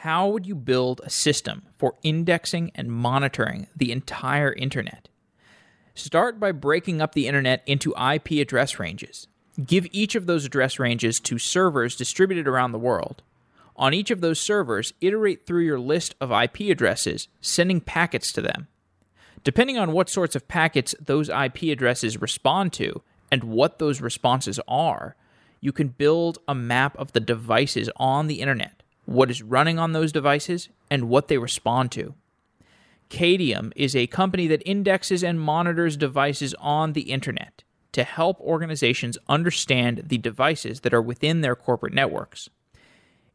[0.00, 5.10] How would you build a system for indexing and monitoring the entire internet?
[5.94, 9.26] Start by breaking up the internet into IP address ranges.
[9.62, 13.22] Give each of those address ranges to servers distributed around the world.
[13.76, 18.40] On each of those servers, iterate through your list of IP addresses, sending packets to
[18.40, 18.68] them.
[19.44, 24.58] Depending on what sorts of packets those IP addresses respond to and what those responses
[24.66, 25.14] are,
[25.60, 28.79] you can build a map of the devices on the internet,
[29.10, 32.14] what is running on those devices, and what they respond to.
[33.08, 39.18] Qadium is a company that indexes and monitors devices on the internet to help organizations
[39.28, 42.48] understand the devices that are within their corporate networks.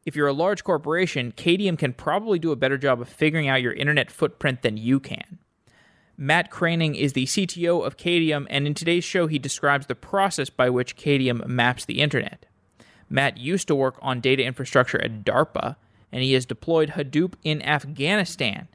[0.05, 3.61] If you're a large corporation, Qadium can probably do a better job of figuring out
[3.61, 5.39] your internet footprint than you can.
[6.17, 10.49] Matt Kraning is the CTO of Qadium, and in today's show, he describes the process
[10.49, 12.45] by which Qadium maps the internet.
[13.09, 15.75] Matt used to work on data infrastructure at DARPA,
[16.11, 18.67] and he has deployed Hadoop in Afghanistan.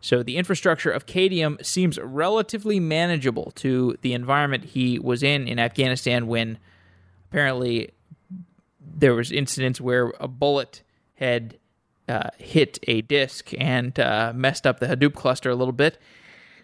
[0.00, 5.58] So the infrastructure of Qadium seems relatively manageable to the environment he was in in
[5.58, 6.58] Afghanistan when
[7.30, 7.90] apparently
[8.80, 10.82] there was incidents where a bullet
[11.16, 11.58] had
[12.08, 15.98] uh, hit a disk and uh, messed up the Hadoop cluster a little bit.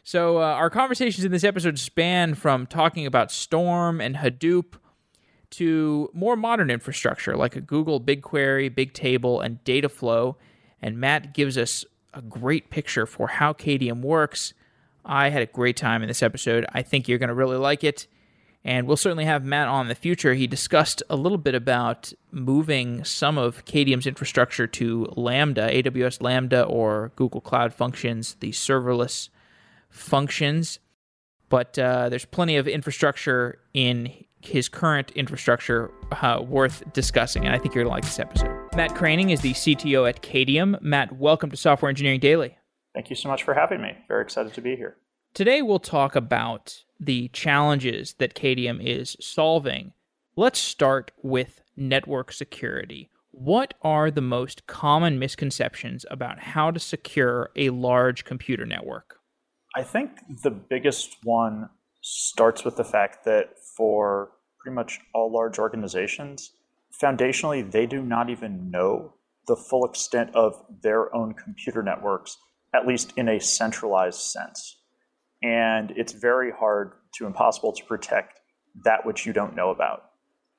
[0.07, 4.75] So, uh, our conversations in this episode span from talking about Storm and Hadoop
[5.57, 10.37] to more modern infrastructure like a Google BigQuery, Bigtable, and Dataflow.
[10.81, 14.55] And Matt gives us a great picture for how Qadium works.
[15.05, 16.67] I had a great time in this episode.
[16.73, 18.07] I think you're going to really like it.
[18.67, 20.33] And we'll certainly have Matt on in the future.
[20.33, 26.65] He discussed a little bit about moving some of Qadium's infrastructure to Lambda, AWS Lambda,
[26.65, 29.29] or Google Cloud Functions, the serverless
[29.91, 30.79] functions,
[31.49, 34.13] but uh, there's plenty of infrastructure in
[34.47, 35.91] his current infrastructure
[36.23, 38.57] uh, worth discussing, and I think you're going to like this episode.
[38.75, 40.81] Matt Kraning is the CTO at Qadium.
[40.83, 42.57] Matt, welcome to Software Engineering Daily.
[42.95, 43.97] Thank you so much for having me.
[44.09, 44.97] Very excited to be here.
[45.35, 49.93] Today, we'll talk about the challenges that Qadium is solving.
[50.37, 53.11] Let's start with network security.
[53.31, 59.19] What are the most common misconceptions about how to secure a large computer network?
[59.75, 60.11] I think
[60.43, 61.69] the biggest one
[62.07, 66.53] starts with the fact that for pretty much all large organizations,
[67.03, 69.15] foundationally, they do not even know
[69.49, 72.37] the full extent of their own computer networks,
[72.75, 74.77] at least in a centralized sense.
[75.43, 78.39] And it's very hard to impossible to protect
[78.85, 80.11] that which you don't know about.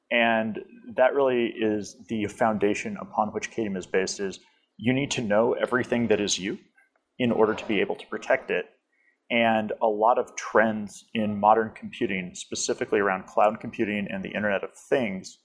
[0.10, 0.60] And
[0.96, 4.40] that really is the foundation upon which Qadium is based is
[4.78, 6.58] you need to know everything that is you
[7.20, 8.66] in order to be able to protect it
[9.30, 14.64] and a lot of trends in modern computing, specifically around cloud computing and the Internet
[14.64, 15.40] of Things,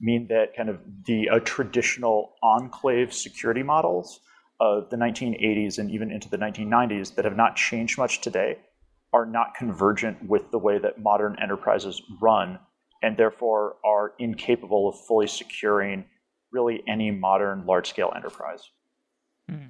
[0.00, 4.20] mean that kind of the uh, traditional enclave security models
[4.60, 8.58] of the 1980s and even into the 1990s that have not changed much today
[9.12, 12.58] are not convergent with the way that modern enterprises run
[13.02, 16.04] and therefore are incapable of fully securing
[16.52, 18.70] really any modern large scale enterprise.
[19.48, 19.66] Hmm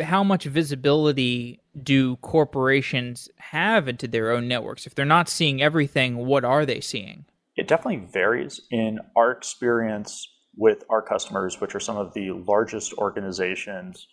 [0.00, 4.86] how much visibility do corporations have into their own networks?
[4.86, 7.26] If they're not seeing everything, what are they seeing?
[7.56, 8.60] It definitely varies.
[8.70, 14.06] In our experience with our customers, which are some of the largest organizations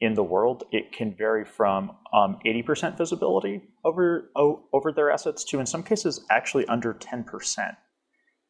[0.00, 4.30] in the world, it can vary from um, 80% visibility over,
[4.72, 7.76] over their assets to, in some cases, actually under 10%.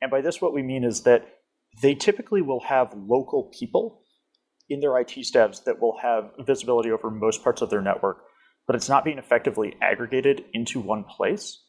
[0.01, 1.27] And by this, what we mean is that
[1.83, 4.03] they typically will have local people
[4.71, 8.23] in their IT staffs that will have visibility over most parts of their network,
[8.67, 11.63] but it's not being effectively aggregated into one place.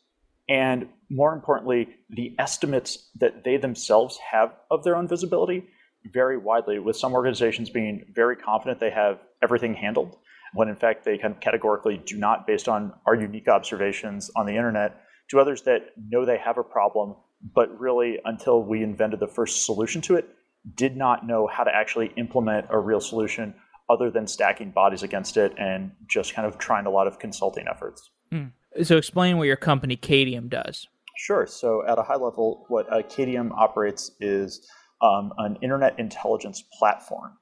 [0.47, 5.67] And more importantly, the estimates that they themselves have of their own visibility
[6.13, 10.15] vary widely, with some organizations being very confident they have everything handled,
[10.53, 14.45] when in fact they kind of categorically do not, based on our unique observations on
[14.45, 17.15] the internet, to others that know they have a problem,
[17.55, 20.27] but really until we invented the first solution to it,
[20.75, 23.53] did not know how to actually implement a real solution
[23.89, 27.65] other than stacking bodies against it and just kind of trying a lot of consulting
[27.67, 28.09] efforts.
[28.31, 28.51] Mm.
[28.83, 30.87] So, explain what your company Qadium does.
[31.17, 31.45] Sure.
[31.45, 34.65] So, at a high level, what uh, Qadium operates is
[35.01, 37.33] um, an internet intelligence platform.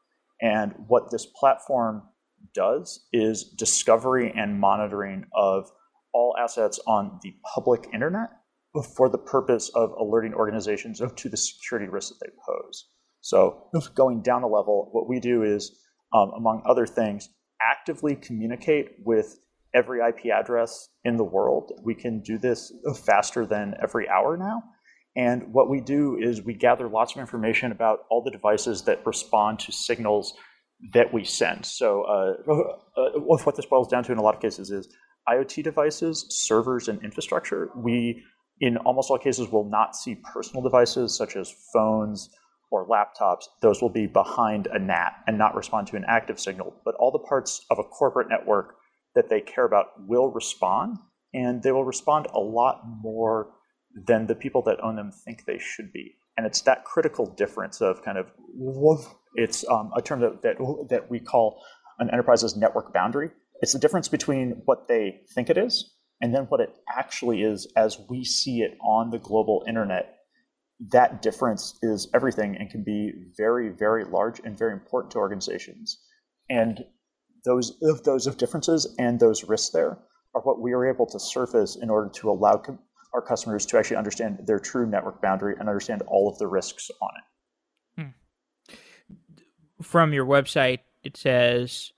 [0.41, 2.03] And what this platform
[2.53, 5.69] does is discovery and monitoring of
[6.13, 8.29] all assets on the public internet
[8.95, 12.87] for the purpose of alerting organizations to the security risks that they pose.
[13.21, 15.77] So going down a level, what we do is,
[16.13, 17.29] um, among other things,
[17.61, 19.37] actively communicate with
[19.73, 21.71] every IP address in the world.
[21.83, 22.71] We can do this
[23.05, 24.63] faster than every hour now.
[25.15, 29.05] And what we do is we gather lots of information about all the devices that
[29.05, 30.33] respond to signals
[30.93, 31.65] that we send.
[31.65, 32.51] So uh,
[32.97, 34.87] uh, what this boils down to in a lot of cases is
[35.27, 37.69] IoT devices, servers, and infrastructure.
[37.75, 38.23] We,
[38.61, 42.29] in almost all cases, will not see personal devices such as phones
[42.71, 43.45] or laptops.
[43.61, 46.75] Those will be behind a NAT and not respond to an active signal.
[46.85, 48.75] But all the parts of a corporate network
[49.15, 50.97] that they care about will respond,
[51.33, 53.51] and they will respond a lot more
[54.07, 56.15] than the people that own them think they should be.
[56.37, 58.31] And it's that critical difference of kind of
[59.35, 60.57] it's um, a term that, that
[60.89, 61.61] that we call
[61.99, 63.29] an enterprise's network boundary.
[63.61, 67.67] It's the difference between what they think it is and then what it actually is
[67.75, 70.18] as we see it on the global internet.
[70.79, 75.99] That difference is everything and can be very, very large and very important to organizations.
[76.49, 76.85] And
[77.45, 79.97] those of those of differences and those risks there
[80.33, 82.79] are what we are able to surface in order to allow com-
[83.13, 86.89] our customers to actually understand their true network boundary and understand all of the risks
[87.01, 88.05] on it.
[88.67, 88.73] Hmm.
[89.81, 91.91] From your website, it says,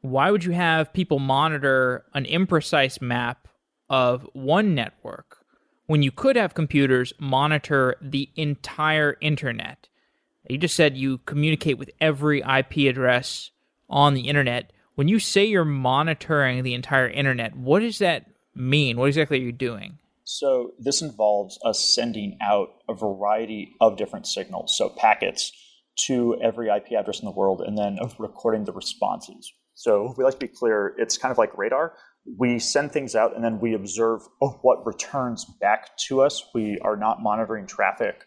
[0.00, 3.46] why would you have people monitor an imprecise map
[3.88, 5.41] of one network
[5.92, 9.90] when you could have computers monitor the entire internet?
[10.48, 13.50] You just said you communicate with every IP address
[13.90, 14.72] on the internet.
[14.94, 18.24] When you say you're monitoring the entire internet, what does that
[18.54, 18.96] mean?
[18.96, 19.98] What exactly are you doing?
[20.24, 25.52] So, this involves us sending out a variety of different signals, so packets
[26.06, 29.52] to every IP address in the world, and then recording the responses.
[29.74, 31.92] So, we like to be clear, it's kind of like radar.
[32.38, 36.44] We send things out and then we observe oh, what returns back to us.
[36.54, 38.24] We are not monitoring traffic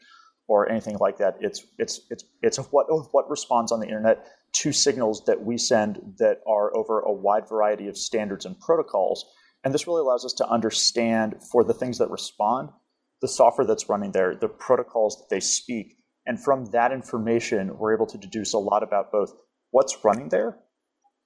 [0.47, 1.38] or anything like that.
[1.39, 4.27] It's it's it's it's what what responds on the internet
[4.57, 9.25] to signals that we send that are over a wide variety of standards and protocols.
[9.63, 12.69] And this really allows us to understand for the things that respond,
[13.21, 15.97] the software that's running there, the protocols that they speak.
[16.27, 19.33] And from that information, we're able to deduce a lot about both
[19.71, 20.57] what's running there,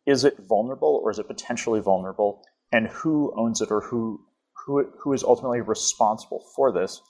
[0.05, 4.21] is it vulnerable or is it potentially vulnerable, and who owns it or who
[4.65, 7.01] who, who is ultimately responsible for this.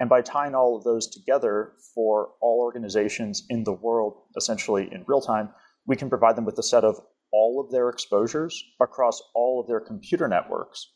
[0.00, 5.04] And by tying all of those together for all organizations in the world, essentially in
[5.06, 5.50] real time,
[5.86, 6.98] we can provide them with a set of
[7.32, 10.90] all of their exposures across all of their computer networks.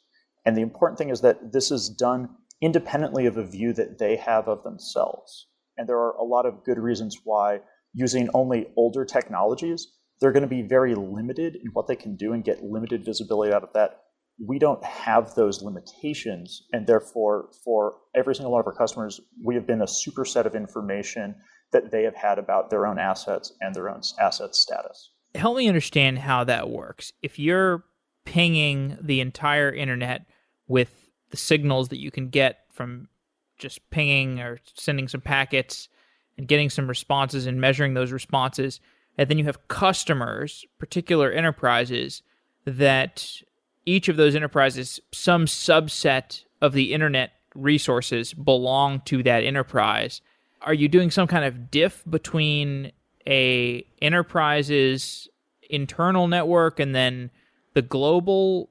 [0.45, 2.31] And the important thing is that this is done
[2.61, 5.47] independently of a view that they have of themselves.
[5.77, 7.61] And there are a lot of good reasons why
[7.95, 9.87] using only older technologies,
[10.21, 13.53] they're going to be very limited in what they can do and get limited visibility
[13.53, 14.01] out of that.
[14.45, 16.67] We don't have those limitations.
[16.73, 20.55] And therefore, for every single one of our customers, we have been a superset of
[20.55, 21.35] information
[21.73, 25.11] that they have had about their own assets and their own asset status.
[25.35, 27.13] Help me understand how that works.
[27.23, 27.85] If you're
[28.25, 30.27] pinging the entire internet
[30.67, 33.09] with the signals that you can get from
[33.59, 35.89] just pinging or sending some packets
[36.39, 38.81] and getting some responses and measuring those responses,
[39.19, 42.23] and then you have customers, particular enterprises,
[42.65, 43.43] that
[43.89, 50.21] each of those enterprises, some subset of the internet resources belong to that enterprise
[50.63, 52.93] are you doing some kind of diff between
[53.27, 55.29] a enterprise's
[55.71, 57.31] internal network and then
[57.75, 58.71] the global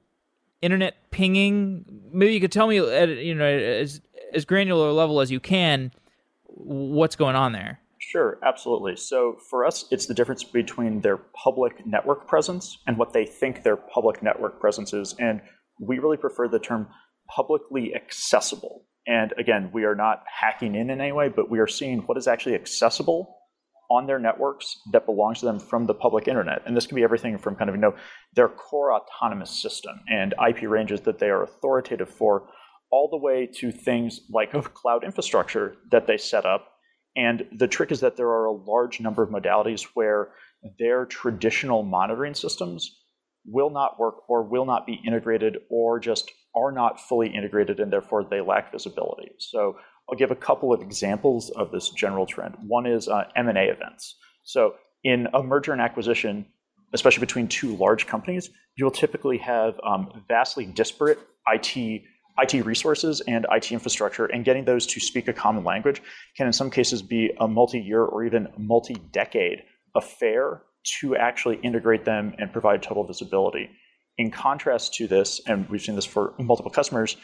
[0.60, 1.84] internet pinging?
[2.12, 4.00] Maybe you could tell me at you know as
[4.34, 5.92] as granular level as you can
[6.44, 7.80] what's going on there.
[8.00, 8.96] Sure, absolutely.
[8.96, 13.62] So for us, it's the difference between their public network presence and what they think
[13.62, 15.14] their public network presence is.
[15.18, 15.40] And
[15.80, 16.88] we really prefer the term
[17.28, 18.84] publicly accessible.
[19.06, 22.16] And again, we are not hacking in in any way, but we are seeing what
[22.18, 23.34] is actually accessible
[23.90, 26.62] on their networks that belongs to them from the public internet.
[26.66, 27.94] And this can be everything from kind of, you know,
[28.34, 32.48] their core autonomous system and IP ranges that they are authoritative for,
[32.90, 36.72] all the way to things like cloud infrastructure that they set up.
[37.18, 40.28] And the trick is that there are a large number of modalities where
[40.78, 42.96] their traditional monitoring systems
[43.44, 47.92] will not work or will not be integrated or just are not fully integrated and
[47.92, 49.32] therefore they lack visibility.
[49.38, 49.76] So
[50.08, 52.54] I'll give a couple of examples of this general trend.
[52.66, 54.16] One is uh, M&A events.
[54.44, 56.46] So in a merger and acquisition,
[56.94, 61.18] especially between two large companies, you'll typically have um, vastly disparate
[61.52, 62.02] IT
[62.38, 66.02] IT resources and IT infrastructure, and getting those to speak a common language
[66.36, 69.62] can, in some cases, be a multi-year or even multi-decade
[69.94, 70.62] affair
[71.00, 73.68] to actually integrate them and provide total visibility.
[74.16, 77.16] In contrast to this, and we've seen this for multiple customers,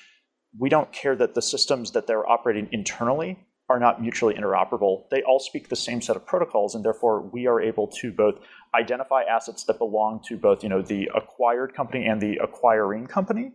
[0.59, 5.09] we don't care that the systems that they're operating internally are not mutually interoperable.
[5.11, 8.35] They all speak the same set of protocols, and therefore we are able to both
[8.78, 13.52] identify assets that belong to both you know, the acquired company and the acquiring company,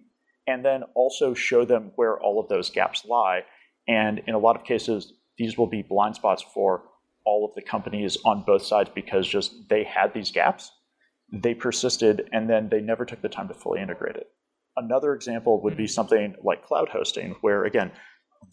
[0.49, 3.41] and then also show them where all of those gaps lie.
[3.87, 6.83] And in a lot of cases, these will be blind spots for
[7.25, 10.71] all of the companies on both sides because just they had these gaps.
[11.31, 14.27] They persisted and then they never took the time to fully integrate it.
[14.75, 15.89] Another example would be mm-hmm.
[15.89, 17.91] something like cloud hosting, where again,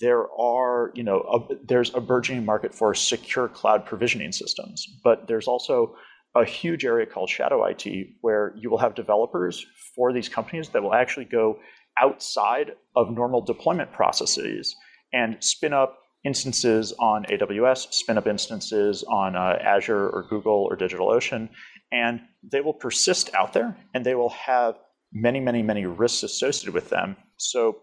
[0.00, 5.28] there are, you know, a, there's a burgeoning market for secure cloud provisioning systems, but
[5.28, 5.94] there's also
[6.34, 7.86] a huge area called shadow IT
[8.20, 11.58] where you will have developers for these companies that will actually go
[12.00, 14.74] outside of normal deployment processes
[15.12, 20.76] and spin up instances on AWS, spin up instances on uh, Azure or Google or
[20.76, 21.48] DigitalOcean,
[21.92, 24.74] and they will persist out there and they will have
[25.12, 27.16] many, many, many risks associated with them.
[27.36, 27.78] So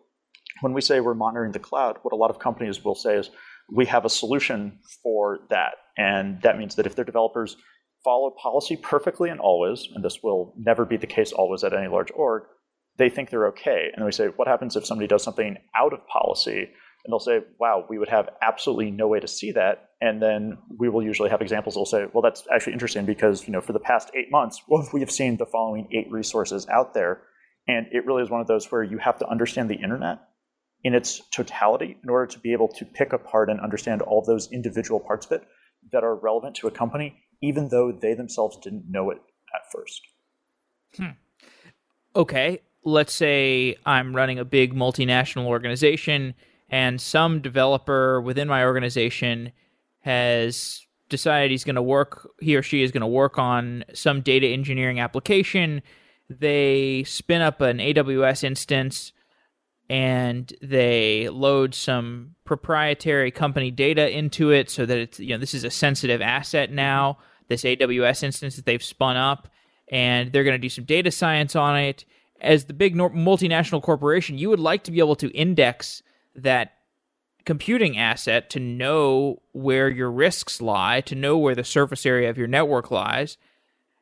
[0.62, 3.30] when we say we're monitoring the cloud, what a lot of companies will say is
[3.72, 5.76] we have a solution for that.
[5.98, 7.56] And that means that if their developers
[8.04, 11.88] follow policy perfectly and always, and this will never be the case always at any
[11.88, 12.44] large org,
[12.98, 13.90] they think they're okay.
[13.92, 16.70] And then we say, what happens if somebody does something out of policy?
[17.06, 19.90] And they'll say, wow, we would have absolutely no way to see that.
[20.00, 23.46] And then we will usually have examples that will say, well, that's actually interesting because,
[23.46, 26.68] you know, for the past eight months, well, we have seen the following eight resources
[26.70, 27.22] out there.
[27.68, 30.20] And it really is one of those where you have to understand the internet
[30.84, 34.52] in its totality in order to be able to pick apart and understand all those
[34.52, 35.48] individual parts of it
[35.92, 39.18] that are relevant to a company, even though they themselves didn't know it
[39.56, 40.02] at first.
[40.98, 41.18] Hmm.
[42.16, 46.34] Okay, let's say I'm running a big multinational organization
[46.70, 49.52] and some developer within my organization
[50.02, 54.22] has decided he's going to work he or she is going to work on some
[54.22, 55.82] data engineering application.
[56.30, 59.14] They spin up an AWS instance
[59.90, 65.54] and they load some proprietary company data into it so that it's you know this
[65.54, 67.18] is a sensitive asset now
[67.50, 69.50] this AWS instance that they've spun up
[69.90, 72.06] and they're going to do some data science on it
[72.44, 76.04] as the big multinational corporation, you would like to be able to index
[76.36, 76.74] that
[77.46, 82.38] computing asset to know where your risks lie, to know where the surface area of
[82.38, 83.38] your network lies.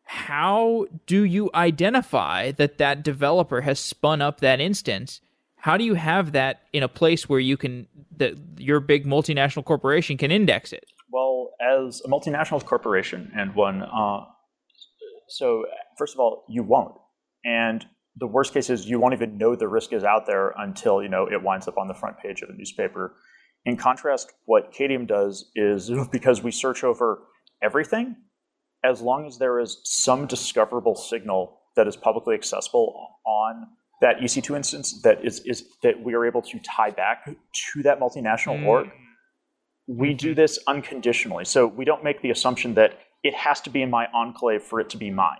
[0.03, 5.21] How do you identify that that developer has spun up that instance?
[5.55, 9.63] How do you have that in a place where you can that your big multinational
[9.63, 10.85] corporation can index it?
[11.11, 14.25] Well, as a multinational corporation and one, uh,
[15.27, 15.65] so
[15.97, 16.95] first of all, you won't,
[17.45, 17.85] and
[18.17, 21.09] the worst case is you won't even know the risk is out there until you
[21.09, 23.15] know it winds up on the front page of a newspaper.
[23.65, 27.23] In contrast, what Qadium does is because we search over
[27.61, 28.15] everything,
[28.83, 33.67] as long as there is some discoverable signal that is publicly accessible on
[34.01, 37.99] that EC2 instance that is, is that we are able to tie back to that
[37.99, 38.65] multinational mm.
[38.65, 38.89] org,
[39.87, 40.17] we mm-hmm.
[40.17, 41.45] do this unconditionally.
[41.45, 44.79] So we don't make the assumption that it has to be in my enclave for
[44.79, 45.37] it to be mine.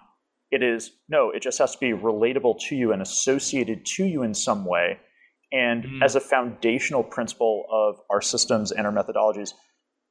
[0.51, 4.24] It is no, it just has to be relatable to you and associated to you
[4.24, 5.00] in some way.
[5.51, 6.03] And mm.
[6.03, 9.53] as a foundational principle of our systems and our methodologies,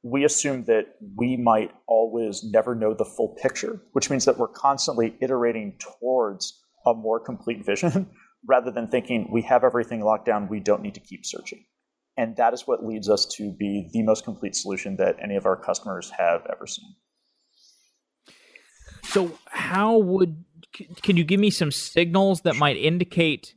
[0.03, 4.47] we assume that we might always never know the full picture, which means that we're
[4.47, 8.09] constantly iterating towards a more complete vision
[8.47, 11.63] rather than thinking we have everything locked down, we don't need to keep searching.
[12.17, 15.45] And that is what leads us to be the most complete solution that any of
[15.45, 16.95] our customers have ever seen.
[19.03, 20.43] So how would
[21.01, 23.53] can you give me some signals that might indicate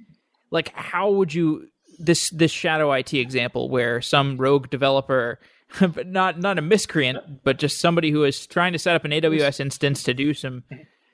[0.51, 5.39] like how would you this this shadow IT example where some rogue developer
[5.81, 9.13] but not not a miscreant but just somebody who is trying to set up an
[9.13, 10.65] AWS instance to do some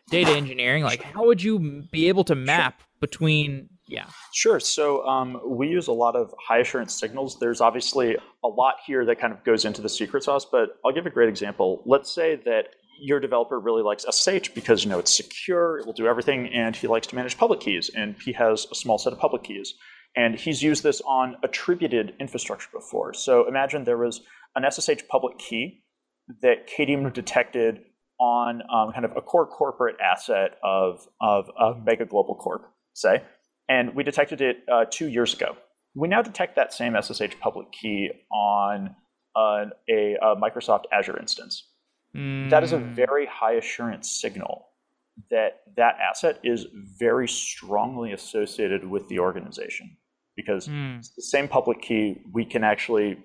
[0.09, 4.07] data engineering like how would you be able to map between yeah.
[4.33, 4.61] Sure.
[4.61, 7.41] So um, we use a lot of high assurance signals.
[7.41, 10.93] There's obviously a lot here that kind of goes into the secret sauce but i'll
[10.93, 11.83] give a great example.
[11.85, 12.69] Let's say that
[13.01, 16.77] your developer really likes SSH because you know it's secure, it will do everything, and
[16.77, 19.75] he likes to manage public keys, and he has a small set of public keys.
[20.17, 23.15] And he's used this on attributed infrastructure before.
[23.15, 24.23] So imagine there was
[24.57, 25.85] an SSH public key
[26.43, 27.81] that Qadium detected
[28.19, 33.23] on um, kind of a core corporate asset of, of a mega global corp, say,
[33.69, 35.57] and we detected it uh, two years ago.
[35.95, 38.95] We now detect that same SSH public key on
[39.35, 41.70] uh, a, a Microsoft Azure instance.
[42.17, 42.51] Mm.
[42.51, 42.93] That is a hmm.
[42.93, 44.67] very high assurance signal
[45.31, 46.67] that that asset is
[46.99, 49.97] very strongly associated with the organization
[50.37, 50.99] because mm.
[50.99, 53.19] it's the same public key we can actually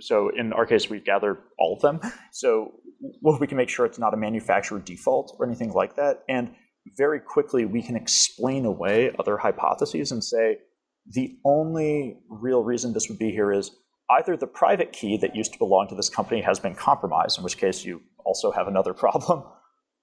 [0.00, 2.00] so in our case we gather all of them
[2.32, 2.72] so
[3.20, 6.54] well, we can make sure it's not a manufacturer default or anything like that and
[6.96, 10.58] very quickly we can explain away other hypotheses and say
[11.06, 13.72] the only real reason this would be here is
[14.18, 17.44] either the private key that used to belong to this company has been compromised in
[17.44, 19.44] which case you also have another problem,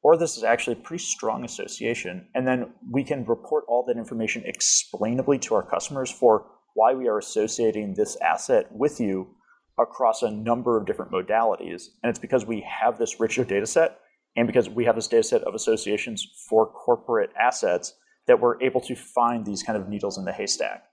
[0.01, 2.27] or this is actually a pretty strong association.
[2.33, 7.07] And then we can report all that information explainably to our customers for why we
[7.07, 9.35] are associating this asset with you
[9.79, 11.87] across a number of different modalities.
[12.03, 13.99] And it's because we have this richer data set
[14.35, 17.93] and because we have this data set of associations for corporate assets
[18.27, 20.83] that we're able to find these kind of needles in the haystack.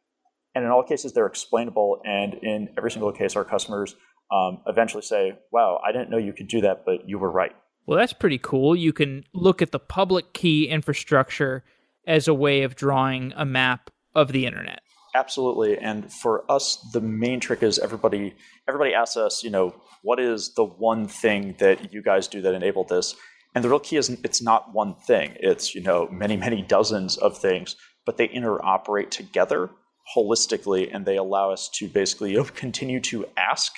[0.55, 2.01] And in all cases, they're explainable.
[2.05, 3.95] And in every single case, our customers
[4.31, 7.55] um, eventually say, wow, I didn't know you could do that, but you were right.
[7.87, 8.75] Well, that's pretty cool.
[8.75, 11.65] You can look at the public key infrastructure
[12.07, 14.81] as a way of drawing a map of the internet.
[15.15, 15.79] Absolutely.
[15.79, 18.35] And for us, the main trick is everybody
[18.69, 22.55] everybody asks us, you know, what is the one thing that you guys do that
[22.55, 23.15] enabled this?
[23.55, 25.33] And the real key is it's not one thing.
[25.41, 29.71] It's, you know, many, many dozens of things, but they interoperate together
[30.15, 33.73] holistically and they allow us to basically continue to ask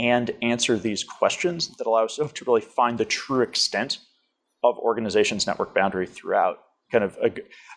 [0.00, 3.98] and answer these questions that allow us to really find the true extent
[4.64, 6.58] of organizations' network boundary throughout.
[6.90, 7.30] Kind of a,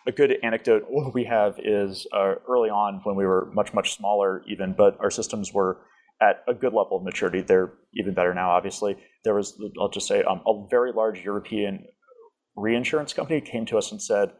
[0.06, 4.42] a good anecdote we have is uh, early on when we were much, much smaller,
[4.48, 5.82] even, but our systems were
[6.22, 7.42] at a good level of maturity.
[7.42, 8.96] They're even better now, obviously.
[9.24, 11.84] There was, I'll just say, um, a very large European
[12.56, 14.30] reinsurance company came to us and said,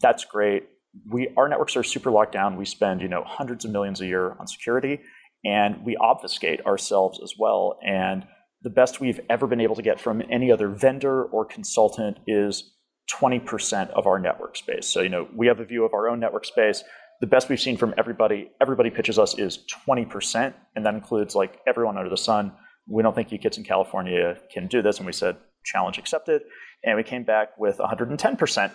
[0.00, 0.68] "That's great.
[1.10, 2.56] We our networks are super locked down.
[2.56, 5.00] We spend you know hundreds of millions a year on security,
[5.44, 7.78] and we obfuscate ourselves as well.
[7.86, 8.26] And
[8.62, 12.74] the best we've ever been able to get from any other vendor or consultant is
[13.12, 14.86] 20% of our network space.
[14.86, 16.82] So, you know, we have a view of our own network space.
[17.20, 21.58] The best we've seen from everybody, everybody pitches us is 20%, and that includes like
[21.66, 22.52] everyone under the sun.
[22.86, 24.98] We don't think you kids in California can do this.
[24.98, 26.42] And we said, challenge accepted.
[26.84, 28.72] And we came back with 110%.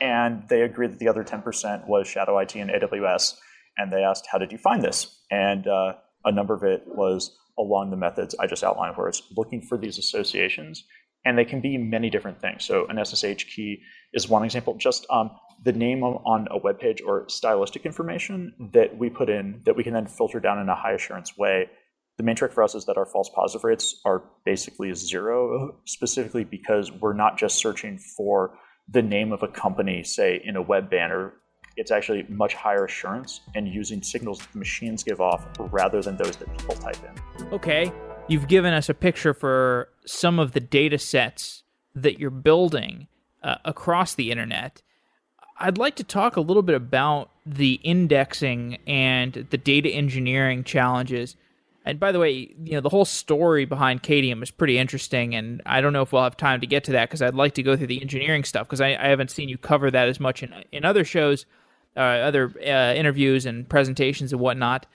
[0.00, 3.34] And they agreed that the other 10% was Shadow IT and AWS
[3.76, 7.36] and they asked, "How did you find this?" And uh, a number of it was
[7.58, 10.84] along the methods I just outlined, where it's looking for these associations,
[11.24, 12.64] and they can be many different things.
[12.64, 14.74] So an SSH key is one example.
[14.74, 15.30] Just um,
[15.64, 19.84] the name on a web page or stylistic information that we put in that we
[19.84, 21.70] can then filter down in a high assurance way.
[22.18, 26.44] The main trick for us is that our false positive rates are basically zero, specifically
[26.44, 30.90] because we're not just searching for the name of a company, say in a web
[30.90, 31.34] banner
[31.76, 36.36] it's actually much higher assurance and using signals that machines give off rather than those
[36.36, 37.46] that people type in.
[37.48, 37.92] Okay,
[38.28, 41.62] you've given us a picture for some of the data sets
[41.94, 43.06] that you're building
[43.42, 44.82] uh, across the internet.
[45.58, 51.36] I'd like to talk a little bit about the indexing and the data engineering challenges.
[51.84, 55.60] And by the way, you know, the whole story behind Qadium is pretty interesting, and
[55.66, 57.62] I don't know if we'll have time to get to that because I'd like to
[57.62, 60.44] go through the engineering stuff because I, I, haven't seen you cover that as much
[60.44, 61.44] in in other shows
[61.96, 64.86] uh, other uh, interviews and presentations and whatnot.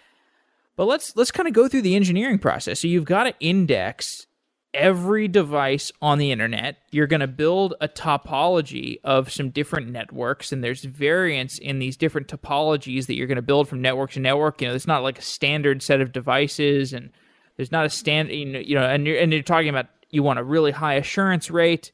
[0.76, 2.80] But let's let's kind of go through the engineering process.
[2.80, 4.28] So you've got to index
[4.74, 6.78] every device on the internet.
[6.92, 11.98] You're going to build a topology of some different networks, and there's variance in these
[11.98, 14.62] different topologies that you're going to build from network to network.
[14.62, 17.10] You know, it's not like a standard set of devices, and
[17.56, 18.34] there's not a standard.
[18.34, 21.92] You know, and you're and you're talking about you want a really high assurance rate.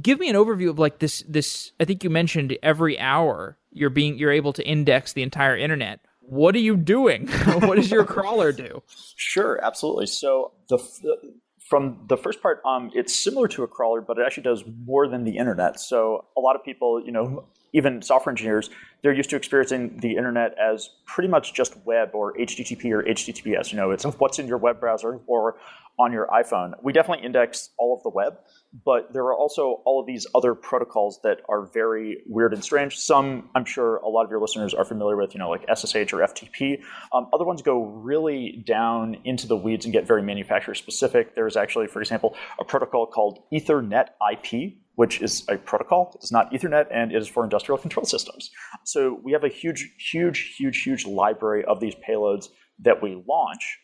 [0.00, 1.24] Give me an overview of like this.
[1.28, 5.56] This I think you mentioned every hour you're being you're able to index the entire
[5.56, 6.00] internet.
[6.20, 7.28] What are you doing?
[7.60, 8.82] What does your crawler do?
[9.16, 10.06] Sure absolutely.
[10.06, 11.16] So the, the
[11.58, 15.08] from the first part um, it's similar to a crawler but it actually does more
[15.08, 15.80] than the internet.
[15.80, 18.70] So a lot of people you know even software engineers
[19.02, 23.70] they're used to experiencing the internet as pretty much just web or http or https
[23.70, 25.56] you know it's what's in your web browser or
[26.00, 26.72] on your iphone.
[26.82, 28.38] We definitely index all of the web
[28.72, 32.96] but there are also all of these other protocols that are very weird and strange.
[32.98, 36.12] Some, I'm sure, a lot of your listeners are familiar with, you know, like SSH
[36.12, 36.80] or FTP.
[37.12, 41.34] Um, other ones go really down into the weeds and get very manufacturer specific.
[41.34, 46.12] There is actually, for example, a protocol called Ethernet IP, which is a protocol.
[46.14, 48.50] It's not Ethernet, and it is for industrial control systems.
[48.84, 52.48] So we have a huge, huge, huge, huge library of these payloads
[52.80, 53.78] that we launch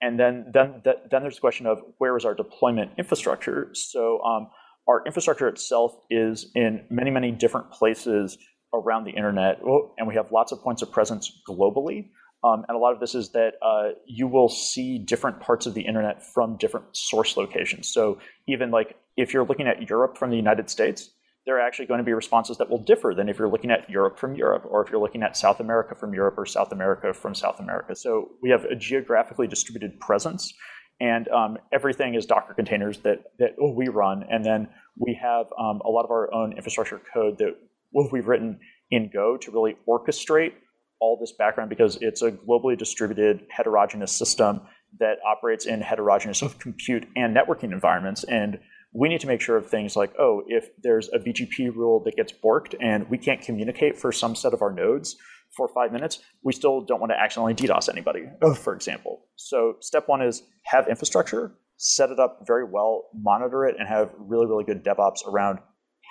[0.00, 3.70] and then then then there's the question of where is our deployment infrastructure.
[3.74, 4.48] So um,
[4.88, 8.38] our infrastructure itself is in many many different places
[8.72, 9.60] around the internet,
[9.98, 12.08] and we have lots of points of presence globally.
[12.42, 15.74] Um, and a lot of this is that uh, you will see different parts of
[15.74, 17.88] the internet from different source locations.
[17.88, 21.10] So even like if you're looking at Europe from the United States,
[21.46, 23.88] there are actually going to be responses that will differ than if you're looking at
[23.88, 27.12] Europe from Europe, or if you're looking at South America from Europe, or South America
[27.14, 27.94] from South America.
[27.96, 30.52] So we have a geographically distributed presence,
[31.00, 35.80] and um, everything is Docker containers that that we run, and then we have um,
[35.84, 37.56] a lot of our own infrastructure code that
[38.12, 40.52] we've written in Go to really orchestrate
[41.00, 44.60] all this background because it's a globally distributed heterogeneous system
[44.98, 48.58] that operates in heterogeneous compute and networking environments and
[48.92, 52.16] we need to make sure of things like, oh, if there's a BGP rule that
[52.16, 55.16] gets borked and we can't communicate for some set of our nodes
[55.56, 58.24] for five minutes, we still don't want to accidentally DDoS anybody,
[58.56, 59.26] for example.
[59.36, 64.10] So step one is have infrastructure, set it up very well, monitor it, and have
[64.18, 65.58] really, really good DevOps around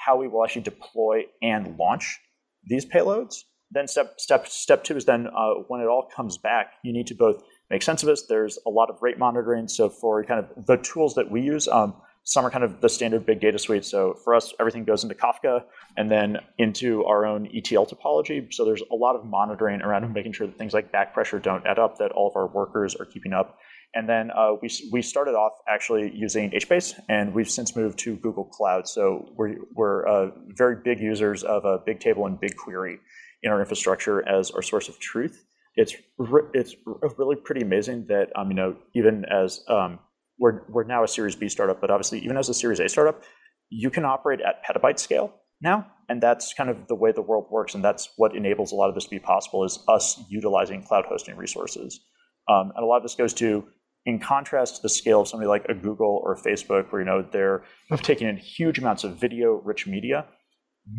[0.05, 2.19] how we will actually deploy and launch
[2.65, 3.35] these payloads.
[3.71, 7.07] Then step step step two is then uh, when it all comes back, you need
[7.07, 8.19] to both make sense of it.
[8.27, 9.67] There's a lot of rate monitoring.
[9.67, 12.89] So for kind of the tools that we use, um, some are kind of the
[12.89, 13.85] standard big data suite.
[13.85, 15.63] So for us, everything goes into Kafka
[15.97, 18.53] and then into our own ETL topology.
[18.53, 21.65] So there's a lot of monitoring around making sure that things like back pressure don't
[21.65, 23.57] add up, that all of our workers are keeping up.
[23.95, 28.17] And then uh, we, we started off actually using HBase, and we've since moved to
[28.17, 28.87] Google Cloud.
[28.87, 32.97] So we're, we're uh, very big users of a Bigtable and BigQuery
[33.41, 35.43] in our infrastructure as our source of truth.
[35.75, 36.75] It's, re- it's
[37.17, 39.99] really pretty amazing that um, you know even as um,
[40.39, 43.23] we're, we're now a Series B startup, but obviously, even as a Series A startup,
[43.69, 45.85] you can operate at petabyte scale now.
[46.07, 47.75] And that's kind of the way the world works.
[47.75, 51.05] And that's what enables a lot of this to be possible is us utilizing cloud
[51.05, 51.99] hosting resources.
[52.47, 53.65] Um, and a lot of this goes to,
[54.05, 57.05] in contrast to the scale of somebody like a Google or a Facebook, where you
[57.05, 57.63] know they're
[57.97, 60.25] taking in huge amounts of video rich media.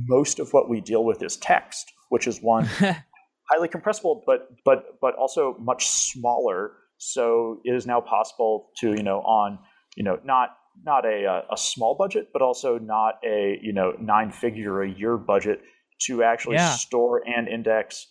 [0.06, 2.66] Most of what we deal with is text, which is one
[3.50, 9.02] highly compressible, but but but also much smaller so it is now possible to, you
[9.02, 9.58] know, on,
[9.96, 10.50] you know, not
[10.84, 14.88] not a, uh, a small budget, but also not a, you know, nine figure a
[14.88, 15.60] year budget
[16.02, 16.70] to actually yeah.
[16.70, 18.06] store and index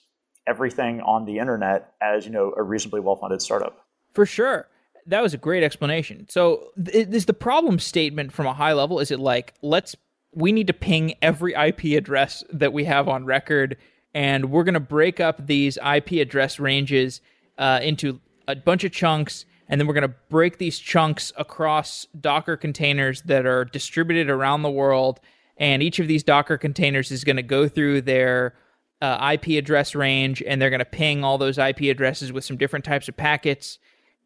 [0.47, 3.85] everything on the internet as, you know, a reasonably well funded startup.
[4.13, 4.67] For sure.
[5.05, 6.27] That was a great explanation.
[6.29, 9.95] So is the problem statement from a high level, is it like, let's,
[10.33, 13.77] we need to ping every IP address that we have on record,
[14.13, 17.21] and we're going to break up these IP address ranges
[17.57, 18.19] uh, into
[18.49, 23.21] a bunch of chunks, and then we're going to break these chunks across Docker containers
[23.23, 25.19] that are distributed around the world.
[25.57, 28.55] And each of these Docker containers is going to go through their
[29.01, 32.57] uh, IP address range, and they're going to ping all those IP addresses with some
[32.57, 33.77] different types of packets.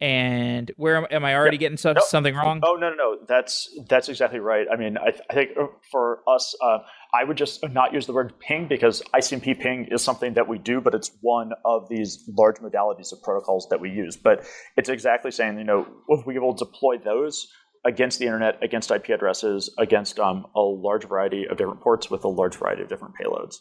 [0.04, 2.04] And where am, am I already getting nope.
[2.04, 2.60] something wrong?
[2.62, 3.18] Oh no, no, no.
[3.26, 4.68] That's that's exactly right.
[4.70, 6.80] I mean, I, th- I think uh, for us, uh,
[7.14, 10.58] I would just not use the word ping because ICMP ping is something that we
[10.58, 14.18] do, but it's one of these large modalities of protocols that we use.
[14.18, 17.48] But it's exactly saying, you know, if we will deploy those
[17.86, 22.26] against the internet, against IP addresses, against um, a large variety of different ports with
[22.26, 23.56] a large variety of different payloads.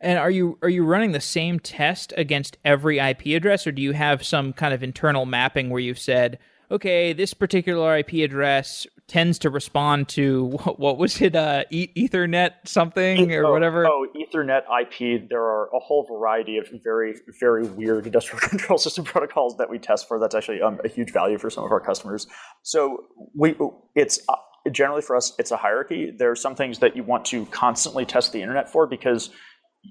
[0.00, 3.82] And are you are you running the same test against every IP address, or do
[3.82, 6.38] you have some kind of internal mapping where you've said,
[6.70, 11.90] okay, this particular IP address tends to respond to what, what was it, uh, e-
[11.96, 13.86] Ethernet something or oh, whatever?
[13.86, 15.28] Oh, Ethernet IP.
[15.28, 19.78] There are a whole variety of very, very weird industrial control system protocols that we
[19.78, 20.20] test for.
[20.20, 22.26] That's actually um, a huge value for some of our customers.
[22.62, 23.56] So we,
[23.96, 24.34] it's uh,
[24.70, 26.12] generally for us, it's a hierarchy.
[26.16, 29.30] There are some things that you want to constantly test the internet for because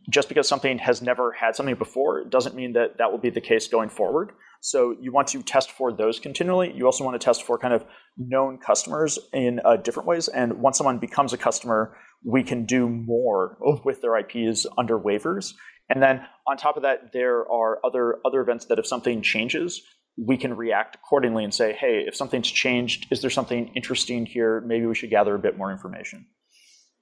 [0.10, 3.42] just because something has never had something before doesn't mean that that will be the
[3.42, 4.32] case going forward.
[4.62, 6.74] So you want to test for those continually.
[6.76, 7.86] You also want to test for kind of
[8.18, 10.28] known customers in uh, different ways.
[10.28, 15.54] And once someone becomes a customer, we can do more with their IPs under waivers.
[15.90, 19.82] And then on top of that, there are other other events that if something changes,
[20.18, 24.62] we can react accordingly and say, hey, if something's changed, is there something interesting here?
[24.62, 26.26] Maybe we should gather a bit more information.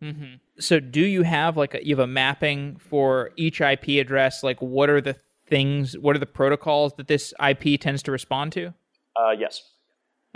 [0.04, 0.36] Mm-hmm.
[0.60, 4.44] So, do you have like a, you have a mapping for each IP address?
[4.44, 5.16] Like, what are the
[5.48, 5.98] things?
[5.98, 8.74] What are the protocols that this IP tends to respond to?
[9.16, 9.62] Uh, yes.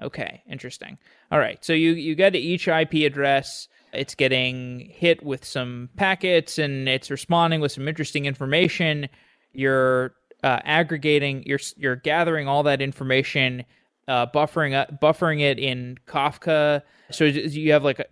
[0.01, 0.97] Okay, interesting.
[1.31, 3.67] All right, so you you get to each IP address.
[3.91, 9.09] It's getting hit with some packets, and it's responding with some interesting information.
[9.51, 11.43] You're uh, aggregating.
[11.45, 13.65] You're you're gathering all that information,
[14.07, 16.81] uh, buffering uh, buffering it in Kafka.
[17.11, 18.05] So you have like a,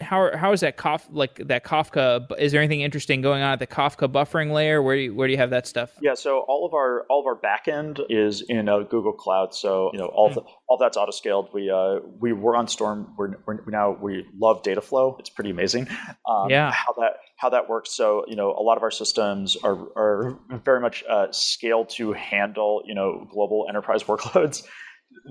[0.00, 2.26] how how is that Kaf, like that Kafka?
[2.38, 4.82] Is there anything interesting going on at the Kafka buffering layer?
[4.82, 5.90] Where do you, where do you have that stuff?
[6.02, 9.54] Yeah, so all of our all of our backend is in uh, Google Cloud.
[9.54, 11.48] So you know all the, all that's auto scaled.
[11.54, 13.14] We uh, we were on Storm.
[13.16, 15.18] We're, we're now we love Dataflow.
[15.18, 15.88] It's pretty amazing.
[16.28, 17.96] Um, yeah, how that how that works.
[17.96, 22.12] So you know a lot of our systems are are very much uh, scaled to
[22.12, 24.62] handle you know global enterprise workloads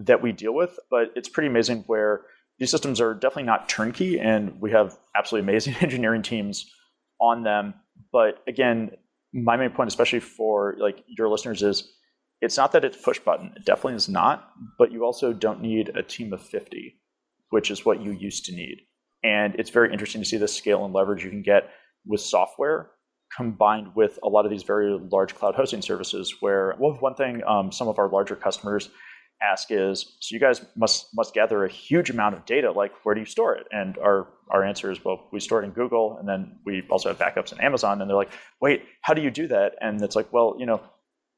[0.05, 0.79] that we deal with.
[0.89, 2.21] But it's pretty amazing where
[2.59, 6.71] these systems are definitely not turnkey, and we have absolutely amazing engineering teams
[7.19, 7.73] on them.
[8.11, 8.91] But again,
[9.33, 11.91] my main point, especially for like your listeners, is
[12.41, 13.53] it's not that it's push button.
[13.55, 14.49] It definitely is not.
[14.77, 17.01] But you also don't need a team of fifty,
[17.49, 18.81] which is what you used to need.
[19.23, 21.71] And it's very interesting to see the scale and leverage you can get
[22.05, 22.91] with software
[23.35, 26.35] combined with a lot of these very large cloud hosting services.
[26.39, 28.89] Where well, one thing um, some of our larger customers
[29.41, 32.71] ask is, so you guys must must gather a huge amount of data.
[32.71, 33.67] Like, where do you store it?
[33.71, 37.09] And our our answer is, well, we store it in Google, and then we also
[37.09, 38.01] have backups in Amazon.
[38.01, 39.75] And they're like, wait, how do you do that?
[39.81, 40.81] And it's like, well, you know,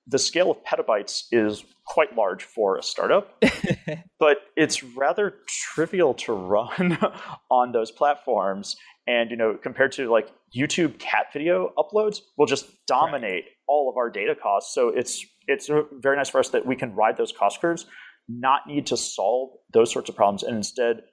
[0.07, 3.43] the scale of petabytes is quite large for a startup,
[4.19, 6.97] but it's rather trivial to run
[7.51, 8.75] on those platforms.
[9.05, 13.51] And you know, compared to like YouTube cat video uploads, will just dominate right.
[13.67, 14.73] all of our data costs.
[14.73, 17.85] So it's it's very nice for us that we can ride those cost curves,
[18.27, 21.03] not need to solve those sorts of problems, and instead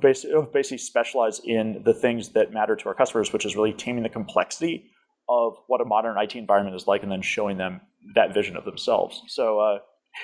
[0.00, 4.08] basically specialize in the things that matter to our customers, which is really taming the
[4.08, 4.90] complexity
[5.28, 7.80] of what a modern IT environment is like, and then showing them
[8.14, 9.22] that vision of themselves.
[9.26, 9.78] So uh,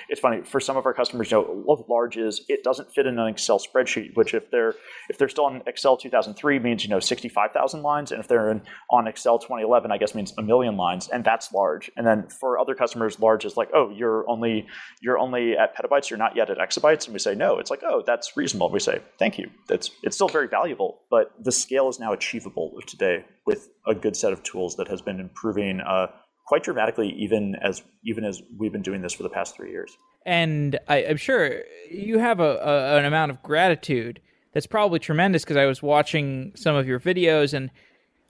[0.08, 1.30] it's funny for some of our customers.
[1.30, 4.16] You know, large is it doesn't fit in an Excel spreadsheet.
[4.16, 4.74] Which if they're
[5.08, 8.62] if they're still on Excel 2003 means you know 65,000 lines, and if they're in,
[8.90, 11.90] on Excel 2011, I guess means a million lines, and that's large.
[11.96, 14.66] And then for other customers, large is like, oh, you're only
[15.00, 17.58] you're only at petabytes, you're not yet at exabytes, and we say no.
[17.58, 18.66] It's like, oh, that's reasonable.
[18.66, 19.50] And we say thank you.
[19.68, 24.16] That's it's still very valuable, but the scale is now achievable today with a good
[24.16, 25.80] set of tools that has been improving.
[25.80, 26.08] Uh,
[26.46, 29.96] quite dramatically, even as even as we've been doing this for the past three years.
[30.26, 34.20] And I, am sure you have a, a, an amount of gratitude
[34.52, 37.70] that's probably tremendous because I was watching some of your videos and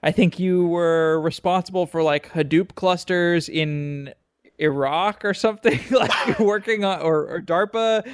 [0.03, 4.13] I think you were responsible for like Hadoop clusters in
[4.59, 8.07] Iraq or something, like working on or, or DARPA,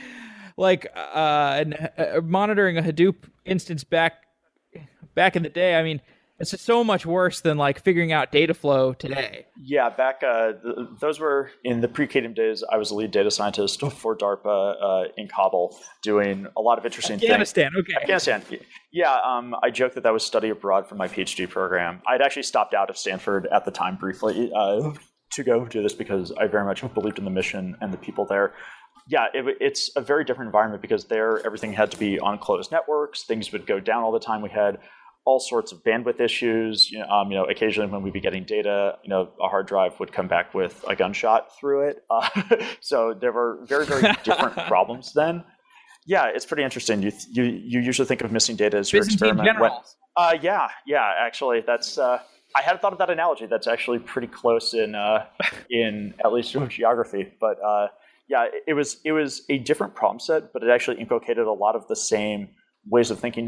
[0.58, 4.24] like uh, and uh, monitoring a Hadoop instance back
[5.16, 5.76] back in the day.
[5.76, 6.02] I mean,
[6.42, 9.46] it's so much worse than like figuring out data flow today.
[9.62, 12.64] Yeah, back uh, th- those were in the pre-Qadium days.
[12.70, 16.86] I was a lead data scientist for DARPA uh, in Kabul, doing a lot of
[16.86, 17.88] interesting Afghanistan, things.
[18.02, 18.42] Afghanistan, okay.
[18.42, 18.68] Afghanistan.
[18.92, 22.02] Yeah, um, I joked that that was study abroad for my PhD program.
[22.08, 24.92] I'd actually stopped out of Stanford at the time briefly uh,
[25.34, 28.26] to go do this because I very much believed in the mission and the people
[28.26, 28.54] there
[29.08, 32.72] yeah, it, it's a very different environment because there everything had to be on closed
[32.72, 33.24] networks.
[33.24, 34.42] Things would go down all the time.
[34.42, 34.78] We had
[35.26, 36.90] all sorts of bandwidth issues.
[36.92, 39.68] You know, um, you know, occasionally when we'd be getting data, you know, a hard
[39.68, 42.04] drive would come back with a gunshot through it.
[42.10, 42.28] Uh,
[42.80, 45.44] so there were very, very different problems then.
[46.06, 47.04] Yeah, it's pretty interesting.
[47.04, 49.60] You you you usually think of missing data as your experiment.
[49.60, 49.72] When,
[50.18, 51.12] uh, yeah, yeah.
[51.20, 51.98] Actually, that's.
[51.98, 52.20] Uh,
[52.56, 53.46] I hadn't thought of that analogy.
[53.46, 55.26] That's actually pretty close in uh,
[55.70, 57.32] in at least geography.
[57.40, 57.90] But uh,
[58.28, 61.76] yeah, it was it was a different problem set, but it actually inculcated a lot
[61.76, 62.50] of the same
[62.90, 63.46] ways of thinking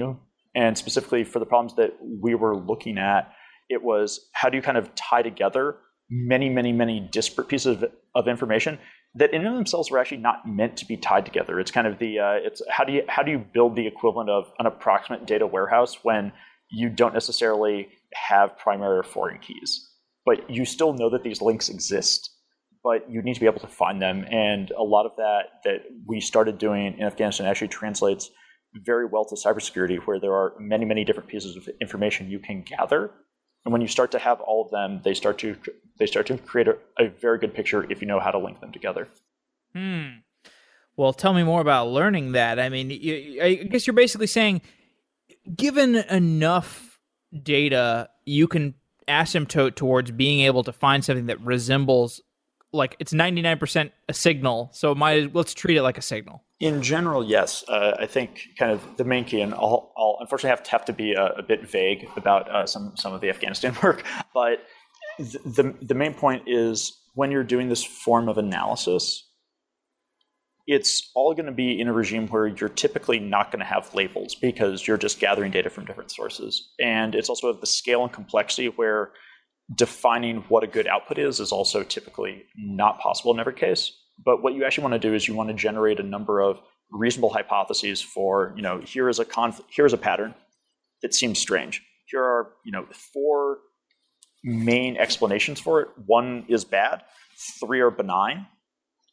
[0.56, 3.32] and specifically for the problems that we were looking at,
[3.70, 5.78] it was how do you kind of tie together
[6.10, 8.78] many, many, many disparate pieces of, of information
[9.16, 11.60] that in and of themselves were actually not meant to be tied together.
[11.60, 14.30] It's kind of the uh, it's how do you how do you build the equivalent
[14.30, 16.32] of an approximate data warehouse when
[16.70, 19.88] you don't necessarily have primary or foreign keys,
[20.26, 22.32] but you still know that these links exist,
[22.84, 24.26] but you need to be able to find them.
[24.30, 28.32] And a lot of that that we started doing in Afghanistan actually translates
[28.74, 32.62] very well to cybersecurity, where there are many, many different pieces of information you can
[32.62, 33.12] gather.
[33.66, 35.56] And when you start to have all of them, they start to
[35.98, 38.60] they start to create a, a very good picture if you know how to link
[38.60, 39.08] them together.
[39.74, 40.08] Hmm.
[40.96, 42.60] Well, tell me more about learning that.
[42.60, 44.62] I mean, you, I guess you're basically saying,
[45.56, 47.00] given enough
[47.42, 48.76] data, you can
[49.08, 52.22] asymptote towards being able to find something that resembles
[52.74, 56.44] like it's 99% a signal so might let's treat it like a signal.
[56.60, 57.64] In general yes.
[57.68, 60.86] Uh, i think kind of the main key and i'll, I'll unfortunately have to have
[60.86, 64.60] to be a, a bit vague about uh, some some of the afghanistan work but
[65.20, 69.24] the, the, the main point is when you're doing this form of analysis
[70.66, 73.94] it's all going to be in a regime where you're typically not going to have
[73.94, 76.72] labels because you're just gathering data from different sources.
[76.80, 79.12] And it's also of the scale and complexity where
[79.76, 83.92] defining what a good output is is also typically not possible in every case.
[84.24, 86.60] But what you actually want to do is you want to generate a number of
[86.92, 90.36] reasonable hypotheses for, you know, here is a conf- here is a pattern
[91.02, 91.82] that seems strange.
[92.06, 93.58] Here are, you know, four
[94.44, 95.88] main explanations for it.
[96.06, 97.04] One is bad,
[97.60, 98.48] three are benign.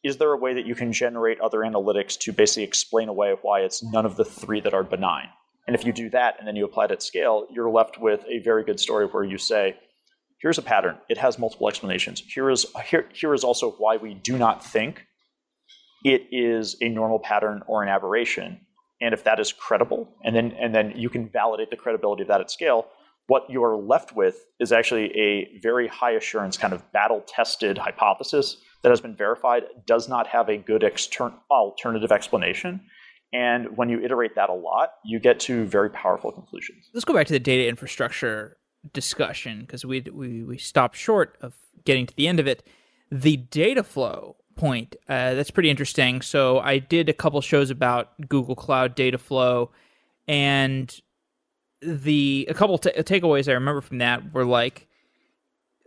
[0.03, 3.61] Is there a way that you can generate other analytics to basically explain away why
[3.61, 5.29] it's none of the three that are benign?
[5.67, 8.25] And if you do that and then you apply it at scale, you're left with
[8.27, 9.77] a very good story where you say,
[10.41, 10.97] here's a pattern.
[11.09, 12.21] It has multiple explanations.
[12.21, 15.05] Here is, here, here is also why we do not think
[16.03, 18.59] it is a normal pattern or an aberration.
[19.01, 22.27] And if that is credible, and then, and then you can validate the credibility of
[22.27, 22.87] that at scale,
[23.27, 27.77] what you are left with is actually a very high assurance kind of battle tested
[27.77, 32.81] hypothesis that has been verified, does not have a good extern- alternative explanation.
[33.33, 36.89] And when you iterate that a lot, you get to very powerful conclusions.
[36.93, 38.57] Let's go back to the data infrastructure
[38.93, 41.53] discussion because we, we we stopped short of
[41.85, 42.63] getting to the end of it.
[43.11, 44.95] The data flow point.
[45.07, 46.21] Uh, that's pretty interesting.
[46.21, 49.69] So I did a couple shows about Google Cloud Dataflow,
[50.27, 51.01] and
[51.81, 54.87] the a couple t- takeaways I remember from that were like,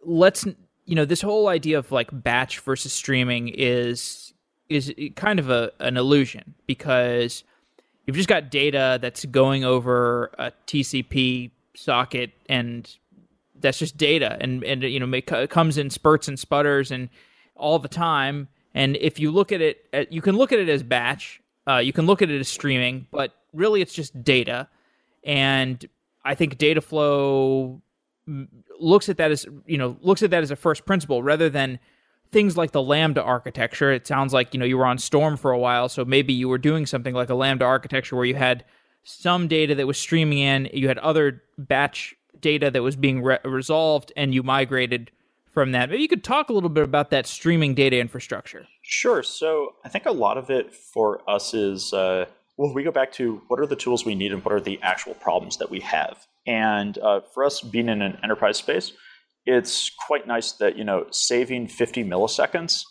[0.04, 0.44] let's
[0.84, 4.32] you know this whole idea of like batch versus streaming is
[4.68, 7.44] is kind of a an illusion because
[8.06, 12.96] you've just got data that's going over a TCP socket and
[13.60, 14.36] that's just data.
[14.40, 17.08] And and you know it comes in spurts and sputters and
[17.56, 18.48] all the time.
[18.74, 21.78] And if you look at it uh, you can look at it as batch uh,
[21.78, 24.68] you can look at it as streaming but really it's just data.
[25.24, 25.84] And
[26.26, 27.82] i think data flow
[28.80, 31.78] looks at that as you know looks at that as a first principle rather than
[32.32, 33.92] things like the lambda architecture.
[33.92, 36.48] It sounds like you know you were on storm for a while so maybe you
[36.48, 38.64] were doing something like a lambda architecture where you had
[39.04, 43.38] some data that was streaming in you had other batch data that was being re-
[43.44, 45.10] resolved and you migrated
[45.52, 45.88] from that.
[45.88, 48.66] Maybe you could talk a little bit about that streaming data infrastructure.
[48.82, 49.22] Sure.
[49.22, 52.24] So i think a lot of it for us is uh,
[52.56, 54.80] well we go back to what are the tools we need and what are the
[54.82, 56.26] actual problems that we have.
[56.46, 58.92] And uh, for us being in an enterprise space,
[59.46, 62.84] it's quite nice that you know saving 50 milliseconds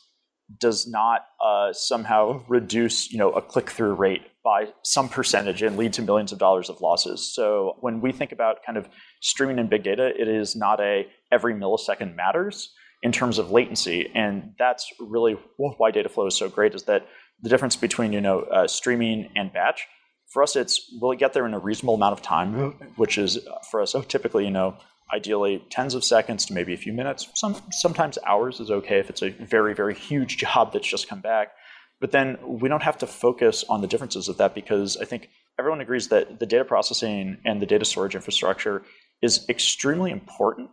[0.60, 5.78] does not uh, somehow reduce you know a click through rate by some percentage and
[5.78, 7.34] lead to millions of dollars of losses.
[7.34, 8.90] So when we think about kind of
[9.22, 14.10] streaming and big data, it is not a every millisecond matters in terms of latency,
[14.16, 16.74] and that's really why Dataflow is so great.
[16.74, 17.08] Is that
[17.42, 19.88] the difference between you know uh, streaming and batch
[20.34, 22.54] for us, it's will it get there in a reasonable amount of time,
[22.96, 24.76] which is uh, for us oh, typically, you know,
[25.12, 27.28] ideally tens of seconds to maybe a few minutes.
[27.34, 31.22] Some sometimes hours is okay if it's a very very huge job that's just come
[31.22, 31.54] back.
[32.00, 35.30] But then we don't have to focus on the differences of that because I think
[35.58, 38.84] everyone agrees that the data processing and the data storage infrastructure
[39.22, 40.70] is extremely important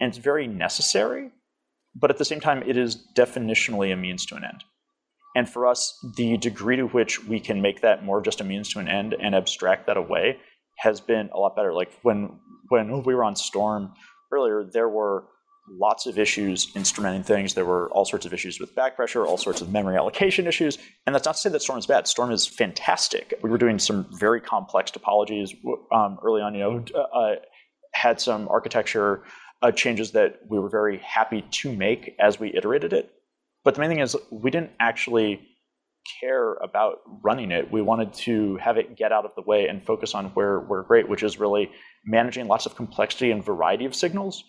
[0.00, 1.30] and it's very necessary.
[1.94, 4.64] But at the same time, it is definitionally a means to an end.
[5.36, 8.68] And for us, the degree to which we can make that more just a means
[8.70, 10.38] to an end and abstract that away
[10.76, 11.72] has been a lot better.
[11.72, 13.92] Like when when we were on Storm
[14.32, 15.24] earlier, there were
[15.68, 17.54] lots of issues instrumenting things.
[17.54, 20.78] There were all sorts of issues with back pressure, all sorts of memory allocation issues.
[21.06, 22.06] And that's not to say that Storm is bad.
[22.06, 23.34] Storm is fantastic.
[23.42, 25.54] We were doing some very complex topologies
[25.92, 26.54] um, early on.
[26.54, 27.34] You know, uh, uh,
[27.92, 29.22] had some architecture
[29.62, 33.10] uh, changes that we were very happy to make as we iterated it.
[33.64, 35.40] But the main thing is, we didn't actually
[36.20, 37.70] care about running it.
[37.70, 40.82] We wanted to have it get out of the way and focus on where we're
[40.82, 41.70] great, which is really
[42.04, 44.44] managing lots of complexity and variety of signals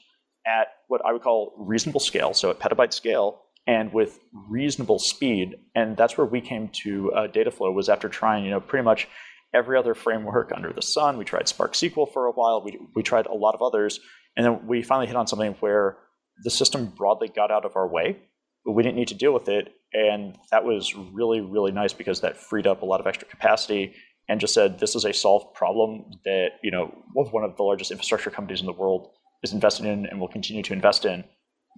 [0.46, 5.56] at what I would call reasonable scale, so at petabyte scale, and with reasonable speed.
[5.74, 9.08] And that's where we came to uh, Dataflow was after trying, you know, pretty much
[9.54, 11.18] every other framework under the sun.
[11.18, 12.62] We tried Spark SQL for a while.
[12.64, 14.00] We we tried a lot of others,
[14.36, 15.98] and then we finally hit on something where
[16.44, 18.18] the system broadly got out of our way
[18.66, 19.74] but we didn't need to deal with it.
[19.94, 23.94] And that was really, really nice because that freed up a lot of extra capacity
[24.28, 27.92] and just said this is a solved problem that, you know, one of the largest
[27.92, 29.10] infrastructure companies in the world
[29.44, 31.24] is invested in and will continue to invest in.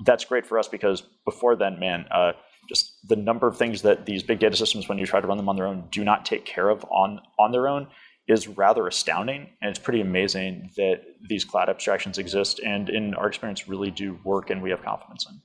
[0.05, 2.31] That's great for us because before then, man, uh,
[2.69, 5.37] just the number of things that these big data systems, when you try to run
[5.37, 7.87] them on their own, do not take care of on on their own
[8.27, 9.47] is rather astounding.
[9.61, 14.19] And it's pretty amazing that these cloud abstractions exist and, in our experience, really do
[14.23, 15.41] work and we have confidence in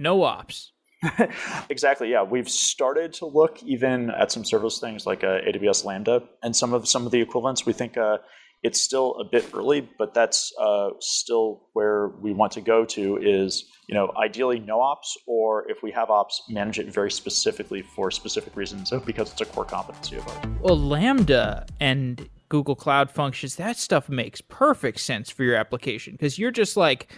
[0.00, 0.72] no ops.
[1.70, 2.10] exactly.
[2.10, 6.54] Yeah, we've started to look even at some serverless things like uh, AWS Lambda and
[6.54, 7.64] some of some of the equivalents.
[7.64, 8.18] We think uh,
[8.62, 13.18] it's still a bit early, but that's uh, still where we want to go to.
[13.22, 17.80] Is you know ideally no ops, or if we have ops, manage it very specifically
[17.80, 20.44] for specific reasons because it's a core competency of ours.
[20.60, 26.38] Well, Lambda and Google Cloud Functions, that stuff makes perfect sense for your application because
[26.38, 27.10] you're just like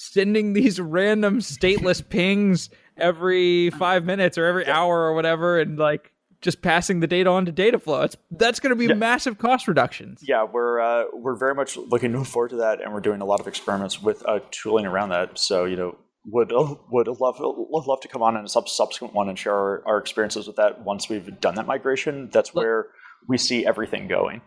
[0.00, 6.12] sending these random stateless pings every five minutes or every hour or whatever, and like
[6.40, 8.06] just passing the data on to Dataflow.
[8.06, 8.94] It's that's going to be yeah.
[8.94, 10.24] massive cost reductions.
[10.26, 13.40] Yeah, we're uh, we're very much looking forward to that, and we're doing a lot
[13.40, 15.38] of experiments with uh, tooling around that.
[15.38, 19.38] So you know, would would love love to come on in a subsequent one and
[19.38, 22.30] share our, our experiences with that once we've done that migration.
[22.32, 22.86] That's where
[23.28, 24.40] we see everything going.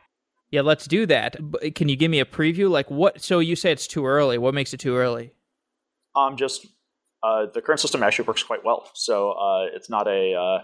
[0.50, 1.36] Yeah, let's do that.
[1.76, 2.72] Can you give me a preview?
[2.72, 3.22] Like what?
[3.22, 4.40] So you say it's too early.
[4.40, 5.34] What makes it too early?
[6.16, 6.68] Um, just
[7.24, 8.90] uh, the current system actually works quite well.
[8.94, 10.34] So uh, it's not a.
[10.34, 10.64] Uh,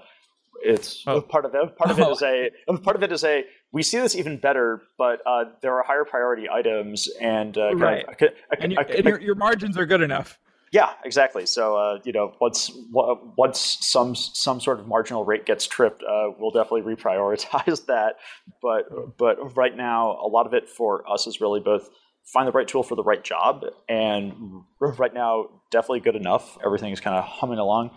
[0.61, 1.21] it's oh.
[1.21, 1.77] part of it.
[1.77, 2.77] Part of it is a.
[2.79, 3.45] Part of it is a.
[3.71, 8.05] We see this even better, but uh, there are higher priority items, and uh, right.
[8.05, 8.29] Of,
[8.59, 10.39] and, your, and your, your margins are good enough.
[10.71, 11.45] Yeah, exactly.
[11.45, 16.29] So uh, you know, once once some some sort of marginal rate gets tripped, uh,
[16.37, 18.15] we'll definitely reprioritize that.
[18.61, 21.89] But but right now, a lot of it for us is really both
[22.31, 23.65] find the right tool for the right job.
[23.87, 26.57] And right now, definitely good enough.
[26.63, 27.91] Everything is kind of humming along.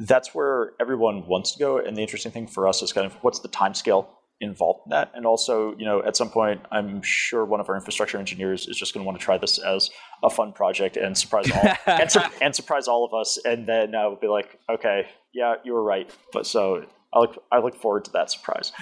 [0.00, 1.78] that's where everyone wants to go.
[1.78, 4.10] And the interesting thing for us is kind of what's the time scale
[4.40, 5.12] involved in that.
[5.14, 8.76] And also, you know, at some point, I'm sure one of our infrastructure engineers is
[8.76, 9.90] just going to want to try this as
[10.24, 12.10] a fun project and surprise all and,
[12.40, 13.38] and, surprise all of us.
[13.44, 16.10] And then uh, we'll be like, okay, yeah, you were right.
[16.32, 16.84] But so
[17.14, 18.72] I look I look forward to that surprise.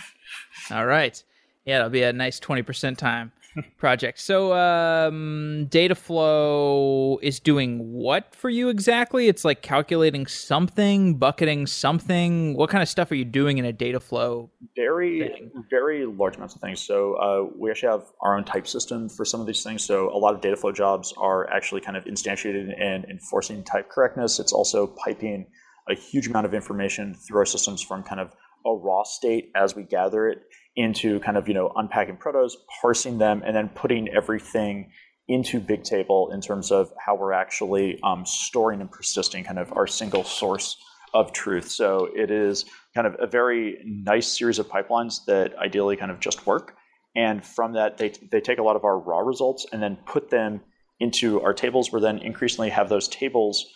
[0.70, 1.22] All right,
[1.66, 3.32] yeah, it'll be a nice twenty percent time
[3.76, 4.18] project.
[4.18, 9.28] So, um, Dataflow is doing what for you exactly?
[9.28, 12.54] It's like calculating something, bucketing something.
[12.54, 14.48] What kind of stuff are you doing in a Dataflow?
[14.76, 15.64] Very, thing?
[15.70, 16.80] very large amounts of things.
[16.80, 19.84] So, uh, we actually have our own type system for some of these things.
[19.84, 24.38] So, a lot of Dataflow jobs are actually kind of instantiated and enforcing type correctness.
[24.38, 25.46] It's also piping
[25.88, 28.32] a huge amount of information through our systems from kind of
[28.66, 30.42] a raw state as we gather it
[30.76, 34.90] into kind of you know unpacking protos, parsing them, and then putting everything
[35.28, 39.86] into Bigtable in terms of how we're actually um, storing and persisting kind of our
[39.86, 40.76] single source
[41.14, 41.70] of truth.
[41.70, 42.64] So it is
[42.94, 46.76] kind of a very nice series of pipelines that ideally kind of just work.
[47.14, 50.30] And from that, they, they take a lot of our raw results and then put
[50.30, 50.60] them
[51.00, 53.66] into our tables, where then increasingly have those tables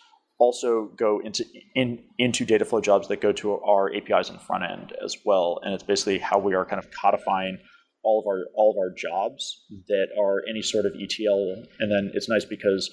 [0.45, 4.93] also go into in, into Dataflow jobs that go to our APIs and front end
[5.05, 5.61] as well.
[5.63, 7.59] And it's basically how we are kind of codifying
[8.03, 11.65] all of our all of our jobs that are any sort of ETL.
[11.81, 12.91] And then it's nice because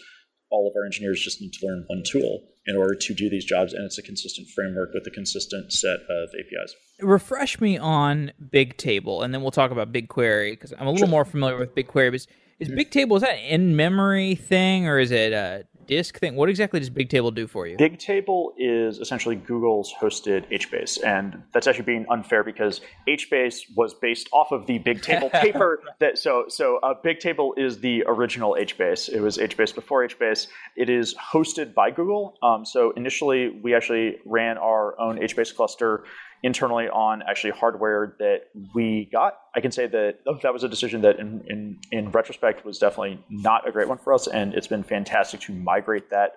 [0.51, 3.45] all of our engineers just need to learn one tool in order to do these
[3.45, 6.75] jobs, and it's a consistent framework with a consistent set of APIs.
[6.99, 11.07] Refresh me on Bigtable, and then we'll talk about BigQuery because I'm a little sure.
[11.07, 12.09] more familiar with BigQuery.
[12.09, 12.27] But is,
[12.59, 12.79] is mm-hmm.
[12.79, 16.35] Bigtable is that an in-memory thing, or is it a disk thing?
[16.35, 17.77] What exactly does Bigtable do for you?
[17.77, 24.29] Bigtable is essentially Google's hosted HBase, and that's actually being unfair because HBase was based
[24.31, 25.81] off of the Bigtable paper.
[25.99, 29.09] That so so uh, Bigtable is the original HBase.
[29.09, 30.47] It was HBase before HBase.
[30.75, 32.37] It is hosted by Google.
[32.41, 36.03] Um, so initially, we actually ran our own HBase cluster
[36.43, 39.37] internally on actually hardware that we got.
[39.55, 42.79] I can say that oh, that was a decision that, in, in, in retrospect, was
[42.79, 46.33] definitely not a great one for us, and it's been fantastic to migrate that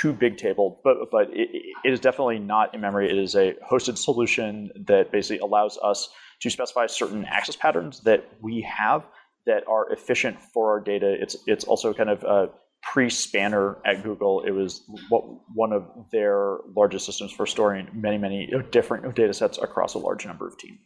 [0.00, 0.76] to Bigtable.
[0.84, 1.48] But but it,
[1.84, 3.10] it is definitely not in memory.
[3.10, 6.08] It is a hosted solution that basically allows us
[6.40, 9.06] to specify certain access patterns that we have
[9.46, 11.16] that are efficient for our data.
[11.20, 12.46] It's it's also kind of uh,
[12.82, 15.24] pre-Spanner at Google, it was what,
[15.54, 20.26] one of their largest systems for storing many, many different data sets across a large
[20.26, 20.78] number of teams.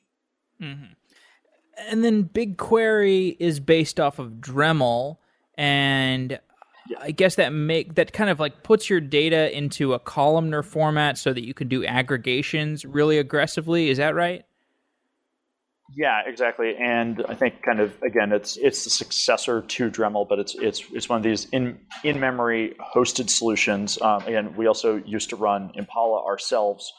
[0.61, 0.93] Mm-hmm.
[1.89, 5.19] And then BigQuery is based off of Dremel,
[5.57, 6.39] and
[6.89, 6.99] yeah.
[7.01, 11.19] I guess that make that kind of like puts your data into a columnar format
[11.19, 13.89] so that you can do aggregations really aggressively.
[13.89, 14.45] Is that right?
[15.93, 16.75] Yeah, exactly.
[16.77, 20.83] And I think kind of again, it's it's the successor to Dremel, but it's it's
[20.93, 24.01] it's one of these in in memory hosted solutions.
[24.01, 26.91] Um, again, we also used to run Impala ourselves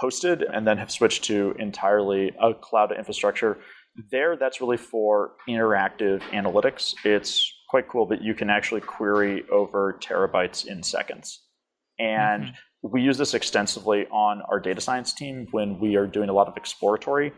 [0.00, 3.58] hosted, and then have switched to entirely a cloud infrastructure.
[4.10, 6.94] There, that's really for interactive analytics.
[7.04, 11.42] It's quite cool that you can actually query over terabytes in seconds,
[11.98, 12.88] and mm-hmm.
[12.90, 16.48] we use this extensively on our data science team when we are doing a lot
[16.48, 17.34] of exploratory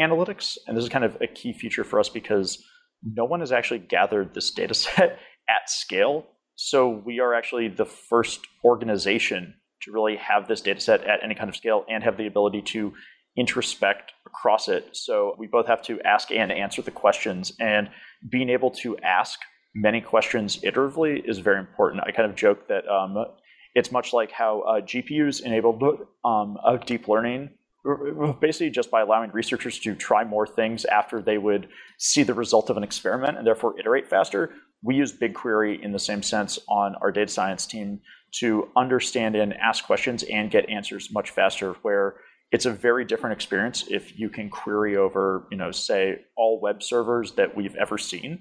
[0.00, 0.58] analytics.
[0.66, 2.62] And this is kind of a key feature for us because
[3.02, 5.18] no one has actually gathered this data set
[5.48, 6.26] at scale.
[6.56, 11.34] So we are actually the first organization to really have this data set at any
[11.34, 12.92] kind of scale and have the ability to
[13.36, 14.88] introspect across it.
[14.92, 17.52] So we both have to ask and answer the questions.
[17.60, 17.90] And
[18.28, 19.40] being able to ask
[19.74, 22.04] many questions iteratively is very important.
[22.06, 23.16] I kind of joke that um,
[23.74, 25.82] it's much like how uh, GPUs enabled
[26.24, 27.50] um, deep learning
[28.40, 31.68] basically just by allowing researchers to try more things after they would
[31.98, 34.54] see the result of an experiment and therefore iterate faster.
[34.82, 38.00] We use BigQuery in the same sense on our data science team
[38.40, 42.16] to understand and ask questions and get answers much faster where
[42.50, 46.82] it's a very different experience if you can query over, you know, say all web
[46.82, 48.38] servers that we've ever seen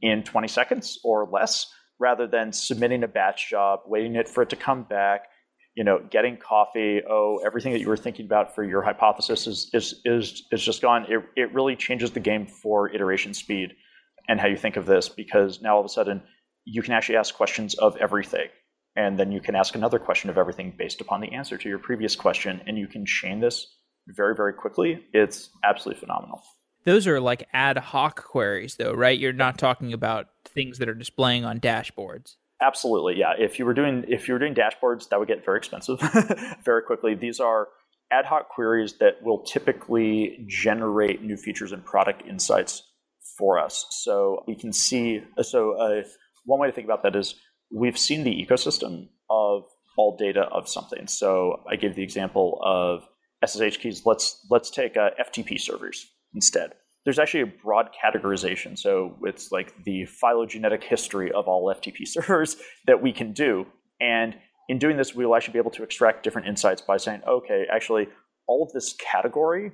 [0.00, 1.66] in 20 seconds or less
[1.98, 5.22] rather than submitting a batch job, waiting it for it to come back,
[5.78, 9.70] you know, getting coffee, oh, everything that you were thinking about for your hypothesis is
[9.72, 11.06] is is, is just gone.
[11.08, 13.74] It, it really changes the game for iteration speed
[14.28, 16.20] and how you think of this because now all of a sudden
[16.64, 18.48] you can actually ask questions of everything.
[18.96, 21.78] And then you can ask another question of everything based upon the answer to your
[21.78, 22.60] previous question.
[22.66, 23.64] And you can chain this
[24.08, 25.04] very, very quickly.
[25.12, 26.42] It's absolutely phenomenal.
[26.86, 29.16] Those are like ad hoc queries, though, right?
[29.16, 32.34] You're not talking about things that are displaying on dashboards.
[32.60, 33.34] Absolutely, yeah.
[33.38, 36.00] If you were doing if you were doing dashboards, that would get very expensive
[36.64, 37.14] very quickly.
[37.14, 37.68] These are
[38.10, 42.82] ad hoc queries that will typically generate new features and product insights
[43.36, 43.86] for us.
[43.90, 45.22] So we can see.
[45.42, 46.02] So uh,
[46.44, 47.36] one way to think about that is
[47.70, 49.64] we've seen the ecosystem of
[49.96, 51.06] all data of something.
[51.06, 53.06] So I gave the example of
[53.46, 54.02] SSH keys.
[54.04, 56.72] Let's let's take uh, FTP servers instead.
[57.08, 58.78] There's actually a broad categorization.
[58.78, 63.64] So it's like the phylogenetic history of all FTP servers that we can do.
[63.98, 64.36] And
[64.68, 67.64] in doing this, we will actually be able to extract different insights by saying, okay,
[67.72, 68.08] actually,
[68.46, 69.72] all of this category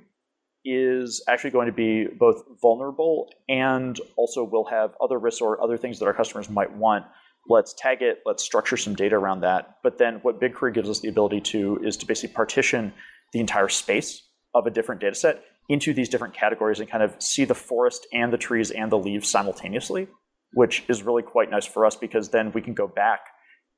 [0.63, 5.75] is actually going to be both vulnerable and also will have other risks or other
[5.75, 7.03] things that our customers might want.
[7.49, 9.79] Let's tag it, let's structure some data around that.
[9.83, 12.93] But then what BigQuery gives us the ability to is to basically partition
[13.33, 14.21] the entire space
[14.53, 18.07] of a different data set into these different categories and kind of see the forest
[18.13, 20.07] and the trees and the leaves simultaneously,
[20.53, 23.21] which is really quite nice for us because then we can go back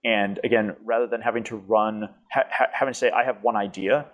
[0.04, 4.06] and again, rather than having to run, ha- having to say, I have one idea,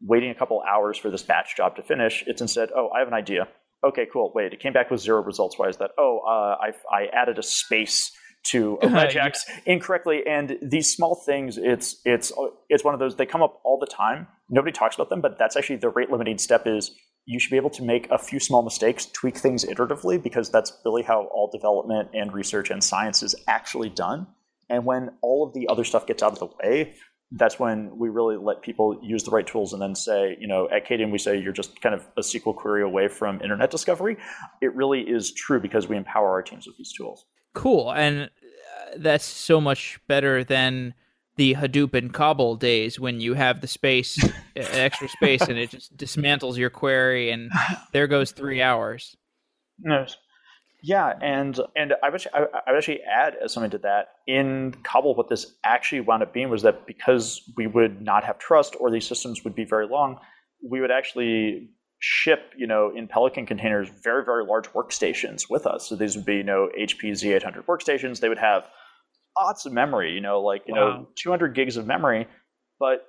[0.00, 2.24] waiting a couple hours for this batch job to finish.
[2.26, 3.48] It's instead, oh, I have an idea.
[3.84, 4.32] Okay, cool.
[4.34, 5.58] Wait, it came back with zero results.
[5.58, 5.90] Why is that?
[5.98, 8.10] Oh, uh, I, I added a space
[8.44, 9.14] to a regex
[9.48, 9.58] yeah.
[9.66, 10.22] incorrectly.
[10.26, 12.32] And these small things, it's it's
[12.68, 13.16] it's one of those.
[13.16, 14.26] They come up all the time.
[14.48, 16.66] Nobody talks about them, but that's actually the rate limiting step.
[16.66, 16.92] Is
[17.26, 20.72] you should be able to make a few small mistakes, tweak things iteratively, because that's
[20.84, 24.26] really how all development and research and science is actually done.
[24.68, 26.94] And when all of the other stuff gets out of the way,
[27.32, 30.68] that's when we really let people use the right tools and then say, you know,
[30.70, 34.16] at Qadium we say you're just kind of a SQL query away from internet discovery.
[34.60, 37.24] It really is true because we empower our teams with these tools.
[37.54, 37.92] Cool.
[37.92, 38.28] And uh,
[38.96, 40.94] that's so much better than
[41.36, 44.18] the Hadoop and Kabul days when you have the space,
[44.56, 47.50] extra space, and it just dismantles your query and
[47.92, 49.16] there goes three hours.
[49.78, 50.06] No,
[50.86, 54.08] yeah, and and I would actually, I would actually add something to that.
[54.26, 58.38] In Kabul, what this actually wound up being was that because we would not have
[58.38, 60.18] trust, or these systems would be very long,
[60.62, 61.70] we would actually
[62.00, 65.88] ship, you know, in Pelican containers, very very large workstations with us.
[65.88, 68.20] So these would be, you know, HP Z800 workstations.
[68.20, 68.68] They would have
[69.36, 70.98] lots of memory, you know, like you wow.
[70.98, 72.26] know, 200 gigs of memory,
[72.78, 73.06] but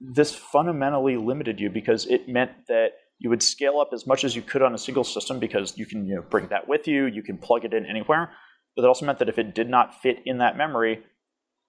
[0.00, 4.34] this fundamentally limited you because it meant that you would scale up as much as
[4.34, 7.06] you could on a single system because you can you know, bring that with you,
[7.06, 8.32] you can plug it in anywhere.
[8.74, 11.04] But it also meant that if it did not fit in that memory,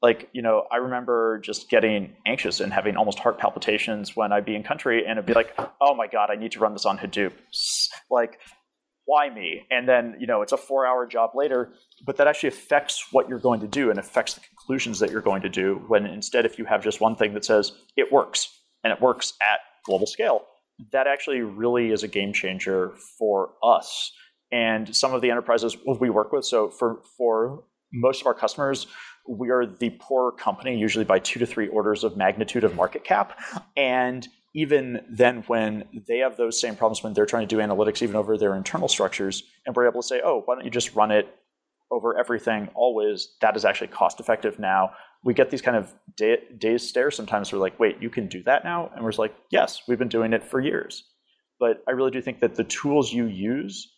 [0.01, 4.45] like, you know, I remember just getting anxious and having almost heart palpitations when I'd
[4.45, 6.85] be in country and it'd be like, oh my God, I need to run this
[6.85, 7.33] on Hadoop.
[8.09, 8.39] Like,
[9.05, 9.65] why me?
[9.69, 11.73] And then, you know, it's a four hour job later,
[12.05, 15.21] but that actually affects what you're going to do and affects the conclusions that you're
[15.21, 15.83] going to do.
[15.87, 18.49] When instead, if you have just one thing that says it works
[18.83, 20.45] and it works at global scale,
[20.91, 24.11] that actually really is a game changer for us
[24.51, 26.45] and some of the enterprises we work with.
[26.45, 28.87] So for for most of our customers,
[29.27, 33.03] we are the poorer company, usually by two to three orders of magnitude of market
[33.03, 33.39] cap.
[33.75, 38.01] And even then, when they have those same problems when they're trying to do analytics,
[38.01, 40.95] even over their internal structures, and we're able to say, oh, why don't you just
[40.95, 41.27] run it
[41.89, 43.35] over everything always?
[43.41, 44.91] That is actually cost effective now
[45.23, 47.51] we get these kind of day, days stares sometimes.
[47.51, 48.91] We're like, wait, you can do that now?
[48.93, 51.03] And we're like, yes, we've been doing it for years.
[51.59, 53.89] But I really do think that the tools you use,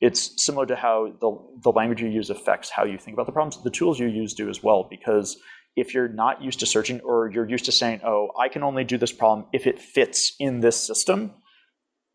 [0.00, 3.32] it's similar to how the, the language you use affects how you think about the
[3.32, 3.62] problems.
[3.62, 5.38] The tools you use do as well, because
[5.76, 8.82] if you're not used to searching or you're used to saying, oh, I can only
[8.82, 11.34] do this problem if it fits in this system,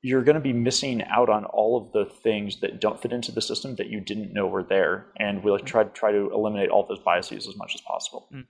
[0.02, 3.32] you're going to be missing out on all of the things that don't fit into
[3.32, 5.06] the system that you didn't know were there.
[5.18, 8.28] And we'll try to try to eliminate all those biases as much as possible.
[8.34, 8.46] Mm.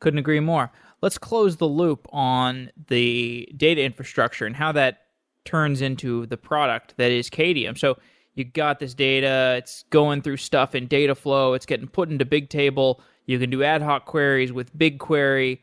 [0.00, 0.72] Couldn't agree more.
[1.00, 5.02] Let's close the loop on the data infrastructure and how that
[5.44, 7.78] turns into the product that is Qadium.
[7.78, 7.96] So
[8.34, 13.00] you got this data, it's going through stuff in Dataflow, it's getting put into Bigtable.
[13.32, 15.60] You can do ad hoc queries with BigQuery,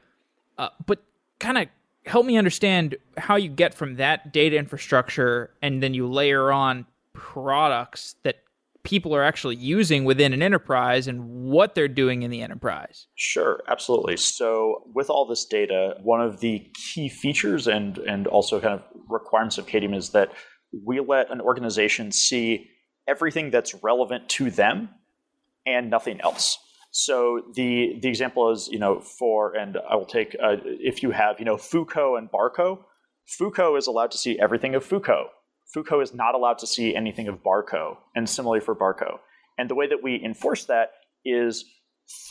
[0.58, 1.04] uh, but
[1.40, 1.68] kind of
[2.06, 6.86] help me understand how you get from that data infrastructure and then you layer on
[7.14, 8.44] products that
[8.84, 13.08] people are actually using within an enterprise and what they're doing in the enterprise.
[13.16, 14.18] Sure, absolutely.
[14.18, 18.84] So with all this data, one of the key features and and also kind of
[19.08, 20.32] requirements of Qadium is that
[20.86, 22.70] we let an organization see
[23.08, 24.90] everything that's relevant to them
[25.66, 26.58] and nothing else.
[26.92, 31.12] So the the example is you know for and I will take uh, if you
[31.12, 32.80] have you know Fuko and Barco,
[33.40, 35.26] Fuko is allowed to see everything of Fuko.
[35.76, 39.20] Fuko is not allowed to see anything of Barco, and similarly for Barco.
[39.58, 40.92] And the way that we enforce that
[41.24, 41.66] is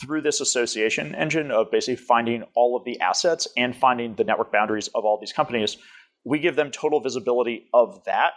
[0.01, 4.51] through this association engine of basically finding all of the assets and finding the network
[4.51, 5.77] boundaries of all these companies.
[6.25, 8.33] We give them total visibility of that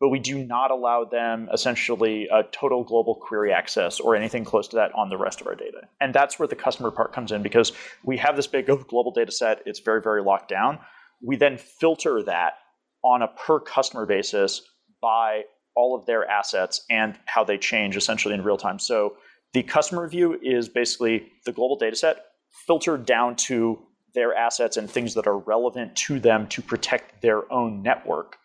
[0.00, 4.68] but we do not allow them essentially a total global query access or anything close
[4.68, 5.88] to that on the rest of our data.
[6.00, 7.72] And that's where the customer part comes in because
[8.04, 10.78] we have this big global data set, it's very, very locked down.
[11.22, 12.54] We then filter that
[13.02, 14.62] on a per customer basis
[15.02, 15.42] by
[15.74, 18.78] all of their assets and how they change essentially in real time.
[18.78, 19.16] So
[19.52, 22.24] the customer view is basically the global data set
[22.66, 23.78] filtered down to
[24.14, 28.36] their assets and things that are relevant to them to protect their own network.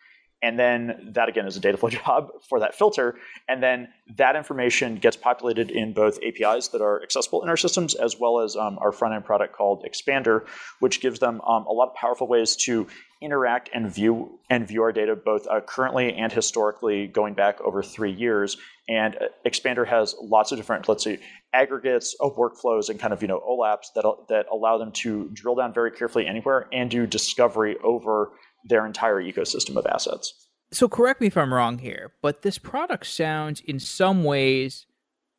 [0.44, 3.16] And then that again is a Dataflow job for that filter.
[3.48, 3.88] And then
[4.18, 8.40] that information gets populated in both APIs that are accessible in our systems, as well
[8.40, 10.46] as um, our front end product called Expander,
[10.80, 12.86] which gives them um, a lot of powerful ways to
[13.22, 17.82] interact and view and view our data both uh, currently and historically going back over
[17.82, 18.58] three years.
[18.86, 21.20] And uh, Expander has lots of different, let's say,
[21.54, 25.54] aggregates of workflows and kind of you know OLAPs that that allow them to drill
[25.54, 28.32] down very carefully anywhere and do discovery over
[28.64, 30.48] their entire ecosystem of assets.
[30.72, 34.86] So correct me if I'm wrong here, but this product sounds in some ways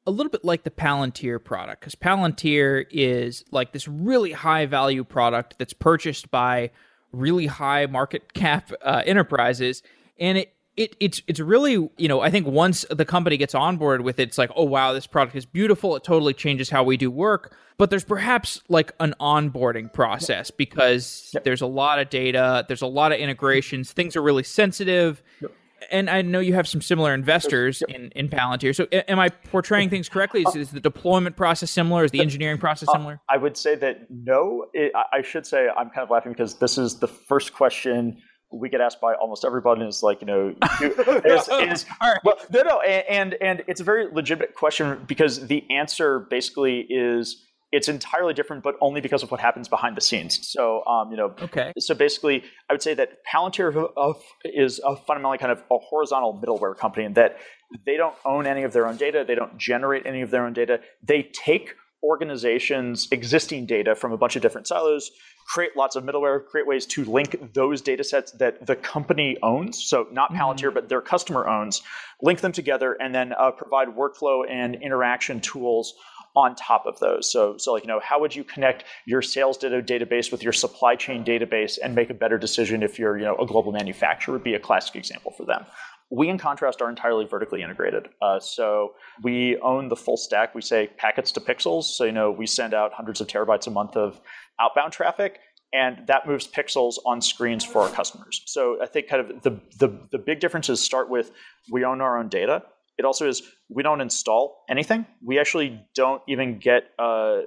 [0.07, 5.03] a little bit like the Palantir product because Palantir is like this really high value
[5.03, 6.69] product that's purchased by
[7.11, 9.81] really high market cap uh, enterprises
[10.19, 13.77] and it it it's it's really you know I think once the company gets on
[13.77, 15.95] board with it, it's like oh wow this product is beautiful.
[15.95, 17.55] It totally changes how we do work.
[17.77, 21.43] But there's perhaps like an onboarding process because yep.
[21.43, 25.21] there's a lot of data, there's a lot of integrations, things are really sensitive.
[25.41, 25.51] Yep.
[25.91, 27.95] And I know you have some similar investors yep.
[27.95, 28.73] in, in Palantir.
[28.73, 30.43] So, am I portraying things correctly?
[30.47, 32.05] Is, is, the deployment process similar?
[32.05, 33.19] Is the engineering process uh, similar?
[33.29, 34.67] I would say that no.
[34.73, 38.17] It, I should say I'm kind of laughing because this is the first question
[38.55, 42.19] we get asked by almost everybody is like you know is, is, right.
[42.23, 46.81] well no no and, and and it's a very legitimate question because the answer basically
[46.89, 50.47] is it's entirely different but only because of what happens behind the scenes.
[50.47, 51.73] So um, you know okay.
[51.77, 56.77] so basically i would say that palantir is a fundamentally kind of a horizontal middleware
[56.77, 57.37] company in that
[57.85, 60.53] they don't own any of their own data they don't generate any of their own
[60.53, 60.79] data.
[61.03, 61.75] They take
[62.05, 65.11] organizations existing data from a bunch of different silos
[65.45, 69.83] create lots of middleware, create ways to link those data sets that the company owns,
[69.83, 70.41] so not mm-hmm.
[70.41, 70.73] Palantir, mm-hmm.
[70.73, 71.81] but their customer owns,
[72.21, 75.93] link them together, and then uh, provide workflow and interaction tools
[76.35, 77.31] on top of those.
[77.31, 80.53] So, so like you know, how would you connect your sales data database with your
[80.53, 84.33] supply chain database and make a better decision if you're you know a global manufacturer?
[84.33, 85.65] Would be a classic example for them.
[86.11, 88.09] We, in contrast, are entirely vertically integrated.
[88.21, 88.93] Uh, so
[89.23, 90.53] we own the full stack.
[90.53, 91.85] We say packets to pixels.
[91.85, 94.19] So you know, we send out hundreds of terabytes a month of
[94.59, 95.39] outbound traffic,
[95.73, 98.41] and that moves pixels on screens for our customers.
[98.45, 101.31] So I think kind of the, the, the big differences start with
[101.71, 102.63] we own our own data.
[102.97, 105.05] It also is we don't install anything.
[105.23, 107.39] We actually don't even get uh,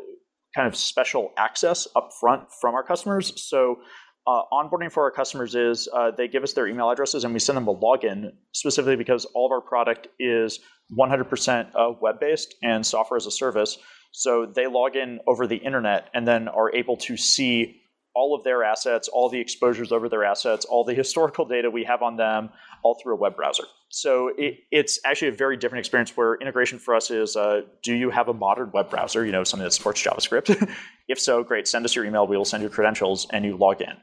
[0.55, 3.33] kind of special access up front from our customers.
[3.43, 3.79] So
[4.27, 7.41] uh, onboarding for our customers is uh, they give us their email addresses and we
[7.41, 10.61] send them a login specifically because all of our product is
[10.99, 13.79] 100% uh, web based and software as a service.
[14.11, 17.83] So they log in over the internet and then are able to see
[18.15, 21.85] all of their assets, all the exposures over their assets, all the historical data we
[21.85, 22.51] have on them,
[22.83, 23.65] all through a web browser.
[23.91, 27.95] So it, it's actually a very different experience where integration for us is uh, do
[27.95, 30.69] you have a modern web browser, you know, something that supports JavaScript?
[31.09, 33.81] if so, great, send us your email, we will send you credentials, and you log
[33.81, 33.95] in.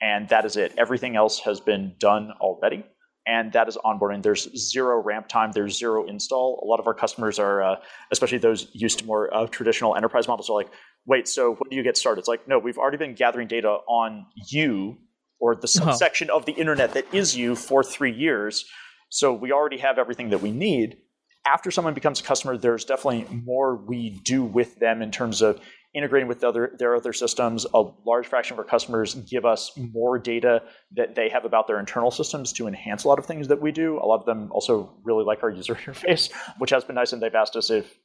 [0.00, 0.74] And that is it.
[0.76, 2.84] Everything else has been done already
[3.26, 4.22] and that is onboarding.
[4.22, 5.52] There's zero ramp time.
[5.52, 6.60] There's zero install.
[6.62, 7.76] A lot of our customers are, uh,
[8.10, 10.70] especially those used to more uh, traditional enterprise models, are like,
[11.06, 12.20] wait, so when do you get started?
[12.20, 14.98] It's like, no, we've already been gathering data on you
[15.40, 15.92] or the uh-huh.
[15.92, 16.38] subsection oh.
[16.38, 18.64] of the internet that is you for three years.
[19.08, 20.98] So we already have everything that we need.
[21.46, 25.60] After someone becomes a customer, there's definitely more we do with them in terms of
[25.94, 27.66] integrating with other, their other systems.
[27.72, 31.78] A large fraction of our customers give us more data that they have about their
[31.78, 33.98] internal systems to enhance a lot of things that we do.
[33.98, 37.22] A lot of them also really like our user interface, which has been nice, and
[37.22, 37.98] they've asked us if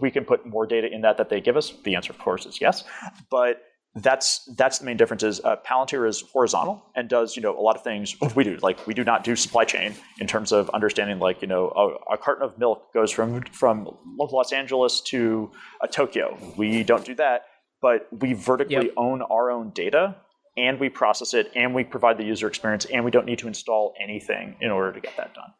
[0.00, 1.72] we can put more data in that that they give us.
[1.84, 2.84] The answer, of course, is yes.
[3.30, 3.62] But
[3.96, 7.60] that's that's the main difference is uh, Palantir is horizontal and does you know a
[7.60, 8.58] lot of things we do.
[8.62, 12.14] Like we do not do supply chain in terms of understanding like you know a,
[12.14, 13.88] a carton of milk goes from from
[14.18, 16.36] Los Angeles to uh, Tokyo.
[16.56, 17.46] We don't do that
[17.84, 18.94] but we vertically yep.
[18.96, 20.16] own our own data
[20.56, 23.46] and we process it and we provide the user experience and we don't need to
[23.46, 25.52] install anything in order to get that done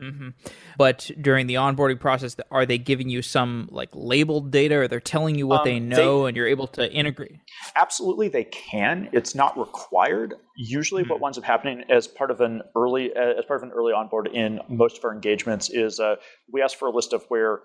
[0.00, 0.28] Mm-hmm.
[0.76, 5.00] But during the onboarding process, are they giving you some like labeled data, or they're
[5.00, 7.36] telling you what um, they know, they, and you're able to integrate?
[7.76, 9.08] Absolutely, they can.
[9.12, 10.34] It's not required.
[10.56, 11.12] Usually, mm-hmm.
[11.12, 14.28] what winds up happening as part of an early as part of an early onboard
[14.28, 16.16] in most of our engagements is uh,
[16.52, 17.60] we ask for a list of where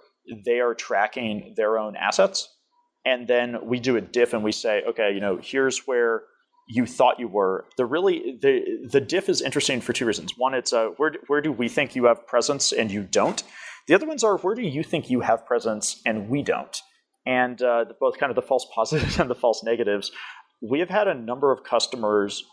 [0.45, 2.47] they are tracking their own assets,
[3.05, 6.23] and then we do a diff and we say, okay, you know, here's where
[6.68, 7.66] you thought you were.
[7.78, 10.34] The really the the diff is interesting for two reasons.
[10.38, 13.43] One, it's uh, where where do we think you have presence and you don't.
[13.88, 16.82] The other ones are where do you think you have presence and we don't.
[17.26, 20.11] And uh, both kind of the false positives and the false negatives.
[20.61, 22.45] We have had a number of customers,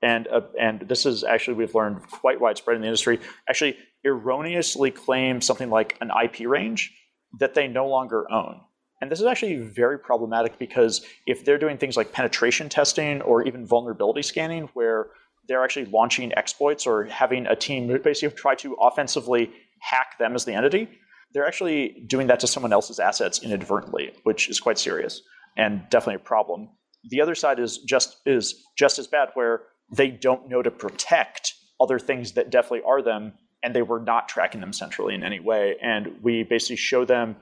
[0.00, 3.20] and uh, and this is actually we've learned quite widespread in the industry.
[3.46, 6.94] Actually, erroneously claim something like an IP range
[7.38, 8.60] that they no longer own.
[9.00, 13.46] And this is actually very problematic because if they're doing things like penetration testing or
[13.46, 15.08] even vulnerability scanning, where
[15.46, 20.44] they're actually launching exploits or having a team basically try to offensively hack them as
[20.44, 20.88] the entity,
[21.32, 25.22] they're actually doing that to someone else's assets inadvertently, which is quite serious
[25.56, 26.68] and definitely a problem.
[27.10, 29.62] The other side is just is just as bad, where
[29.94, 34.28] they don't know to protect other things that definitely are them, and they were not
[34.28, 35.76] tracking them centrally in any way.
[35.82, 37.36] And we basically show them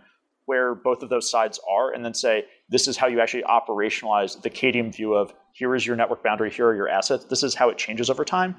[0.46, 4.40] where both of those sides are, and then say, this is how you actually operationalize
[4.42, 7.24] the Qadium view of here is your network boundary, here are your assets.
[7.26, 8.56] This is how it changes over time.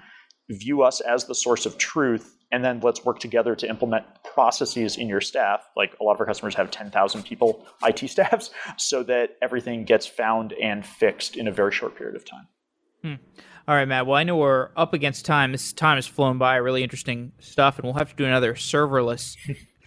[0.49, 4.97] View us as the source of truth, and then let's work together to implement processes
[4.97, 5.67] in your staff.
[5.75, 10.05] Like a lot of our customers have 10,000 people IT staffs, so that everything gets
[10.05, 12.47] found and fixed in a very short period of time.
[13.03, 13.15] Hmm.
[13.67, 14.07] All right, Matt.
[14.07, 15.51] Well, I know we're up against time.
[15.51, 16.55] This time has flown by.
[16.55, 19.35] Really interesting stuff, and we'll have to do another serverless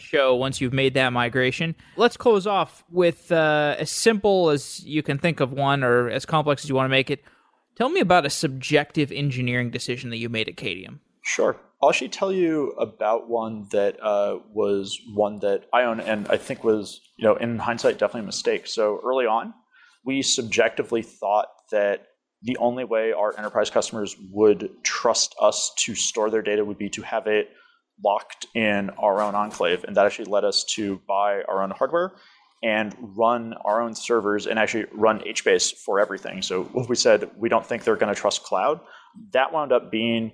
[0.00, 1.74] show once you've made that migration.
[1.96, 6.26] Let's close off with uh, as simple as you can think of one, or as
[6.26, 7.22] complex as you want to make it.
[7.76, 10.98] Tell me about a subjective engineering decision that you made at Qadium.
[11.22, 11.56] Sure.
[11.82, 16.36] I'll actually tell you about one that uh, was one that I own and I
[16.36, 18.66] think was, you know, in hindsight, definitely a mistake.
[18.66, 19.54] So early on,
[20.04, 22.08] we subjectively thought that
[22.42, 26.90] the only way our enterprise customers would trust us to store their data would be
[26.90, 27.50] to have it
[28.04, 29.84] locked in our own enclave.
[29.84, 32.12] And that actually led us to buy our own hardware
[32.62, 36.42] and run our own servers and actually run HBase for everything.
[36.42, 38.80] So we said we don't think they're going to trust cloud.
[39.32, 40.32] That wound up being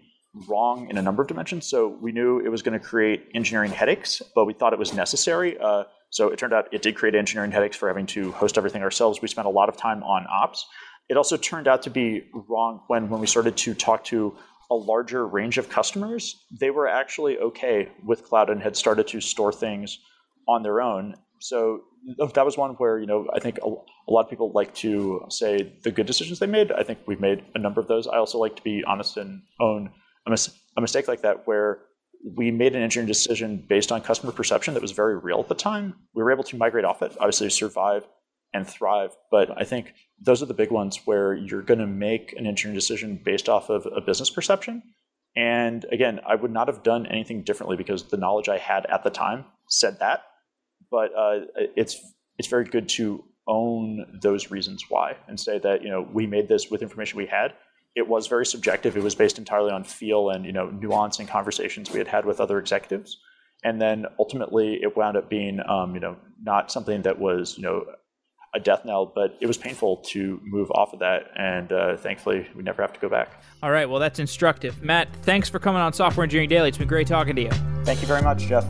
[0.48, 1.66] wrong in a number of dimensions.
[1.66, 4.92] So we knew it was going to create engineering headaches, but we thought it was
[4.92, 5.56] necessary.
[5.58, 8.82] Uh, so it turned out it did create engineering headaches for having to host everything
[8.82, 9.22] ourselves.
[9.22, 10.66] We spent a lot of time on ops.
[11.08, 14.36] It also turned out to be wrong when, when we started to talk to
[14.70, 16.44] a larger range of customers.
[16.50, 19.98] They were actually okay with cloud and had started to store things
[20.48, 21.16] on their own.
[21.40, 21.82] So
[22.34, 25.26] that was one where you know I think a, a, lot of people like to
[25.28, 26.72] say the good decisions they made.
[26.72, 28.06] I think we've made a number of those.
[28.06, 29.90] I also like to be honest and own
[30.26, 31.80] a, mis- a mistake like that where
[32.36, 35.54] we made an engineering decision based on customer perception that was very real at the
[35.54, 35.94] time.
[36.14, 38.06] We were able to migrate off it, obviously survive
[38.56, 39.16] and thrive.
[39.30, 42.74] But I think those are the big ones where you're going to make an engineering
[42.74, 44.82] decision based off of a business perception.
[45.36, 49.04] And again, I would not have done anything differently because the knowledge I had at
[49.04, 50.24] the time said that.
[50.90, 51.40] But uh,
[51.76, 52.00] it's
[52.38, 56.48] it's very good to own those reasons why and say that you know we made
[56.48, 57.52] this with information we had.
[57.94, 58.96] It was very subjective.
[58.96, 62.24] It was based entirely on feel and you know nuance and conversations we had had
[62.24, 63.18] with other executives.
[63.64, 67.64] And then ultimately, it wound up being um, you know not something that was you
[67.64, 67.84] know
[68.56, 71.30] a death knell, but it was painful to move off of that.
[71.36, 73.42] And uh, thankfully, we never have to go back.
[73.62, 73.88] All right.
[73.88, 74.82] Well, that's instructive.
[74.82, 76.68] Matt, thanks for coming on Software Engineering Daily.
[76.68, 77.50] It's been great talking to you.
[77.84, 78.64] Thank you very much, Jeff.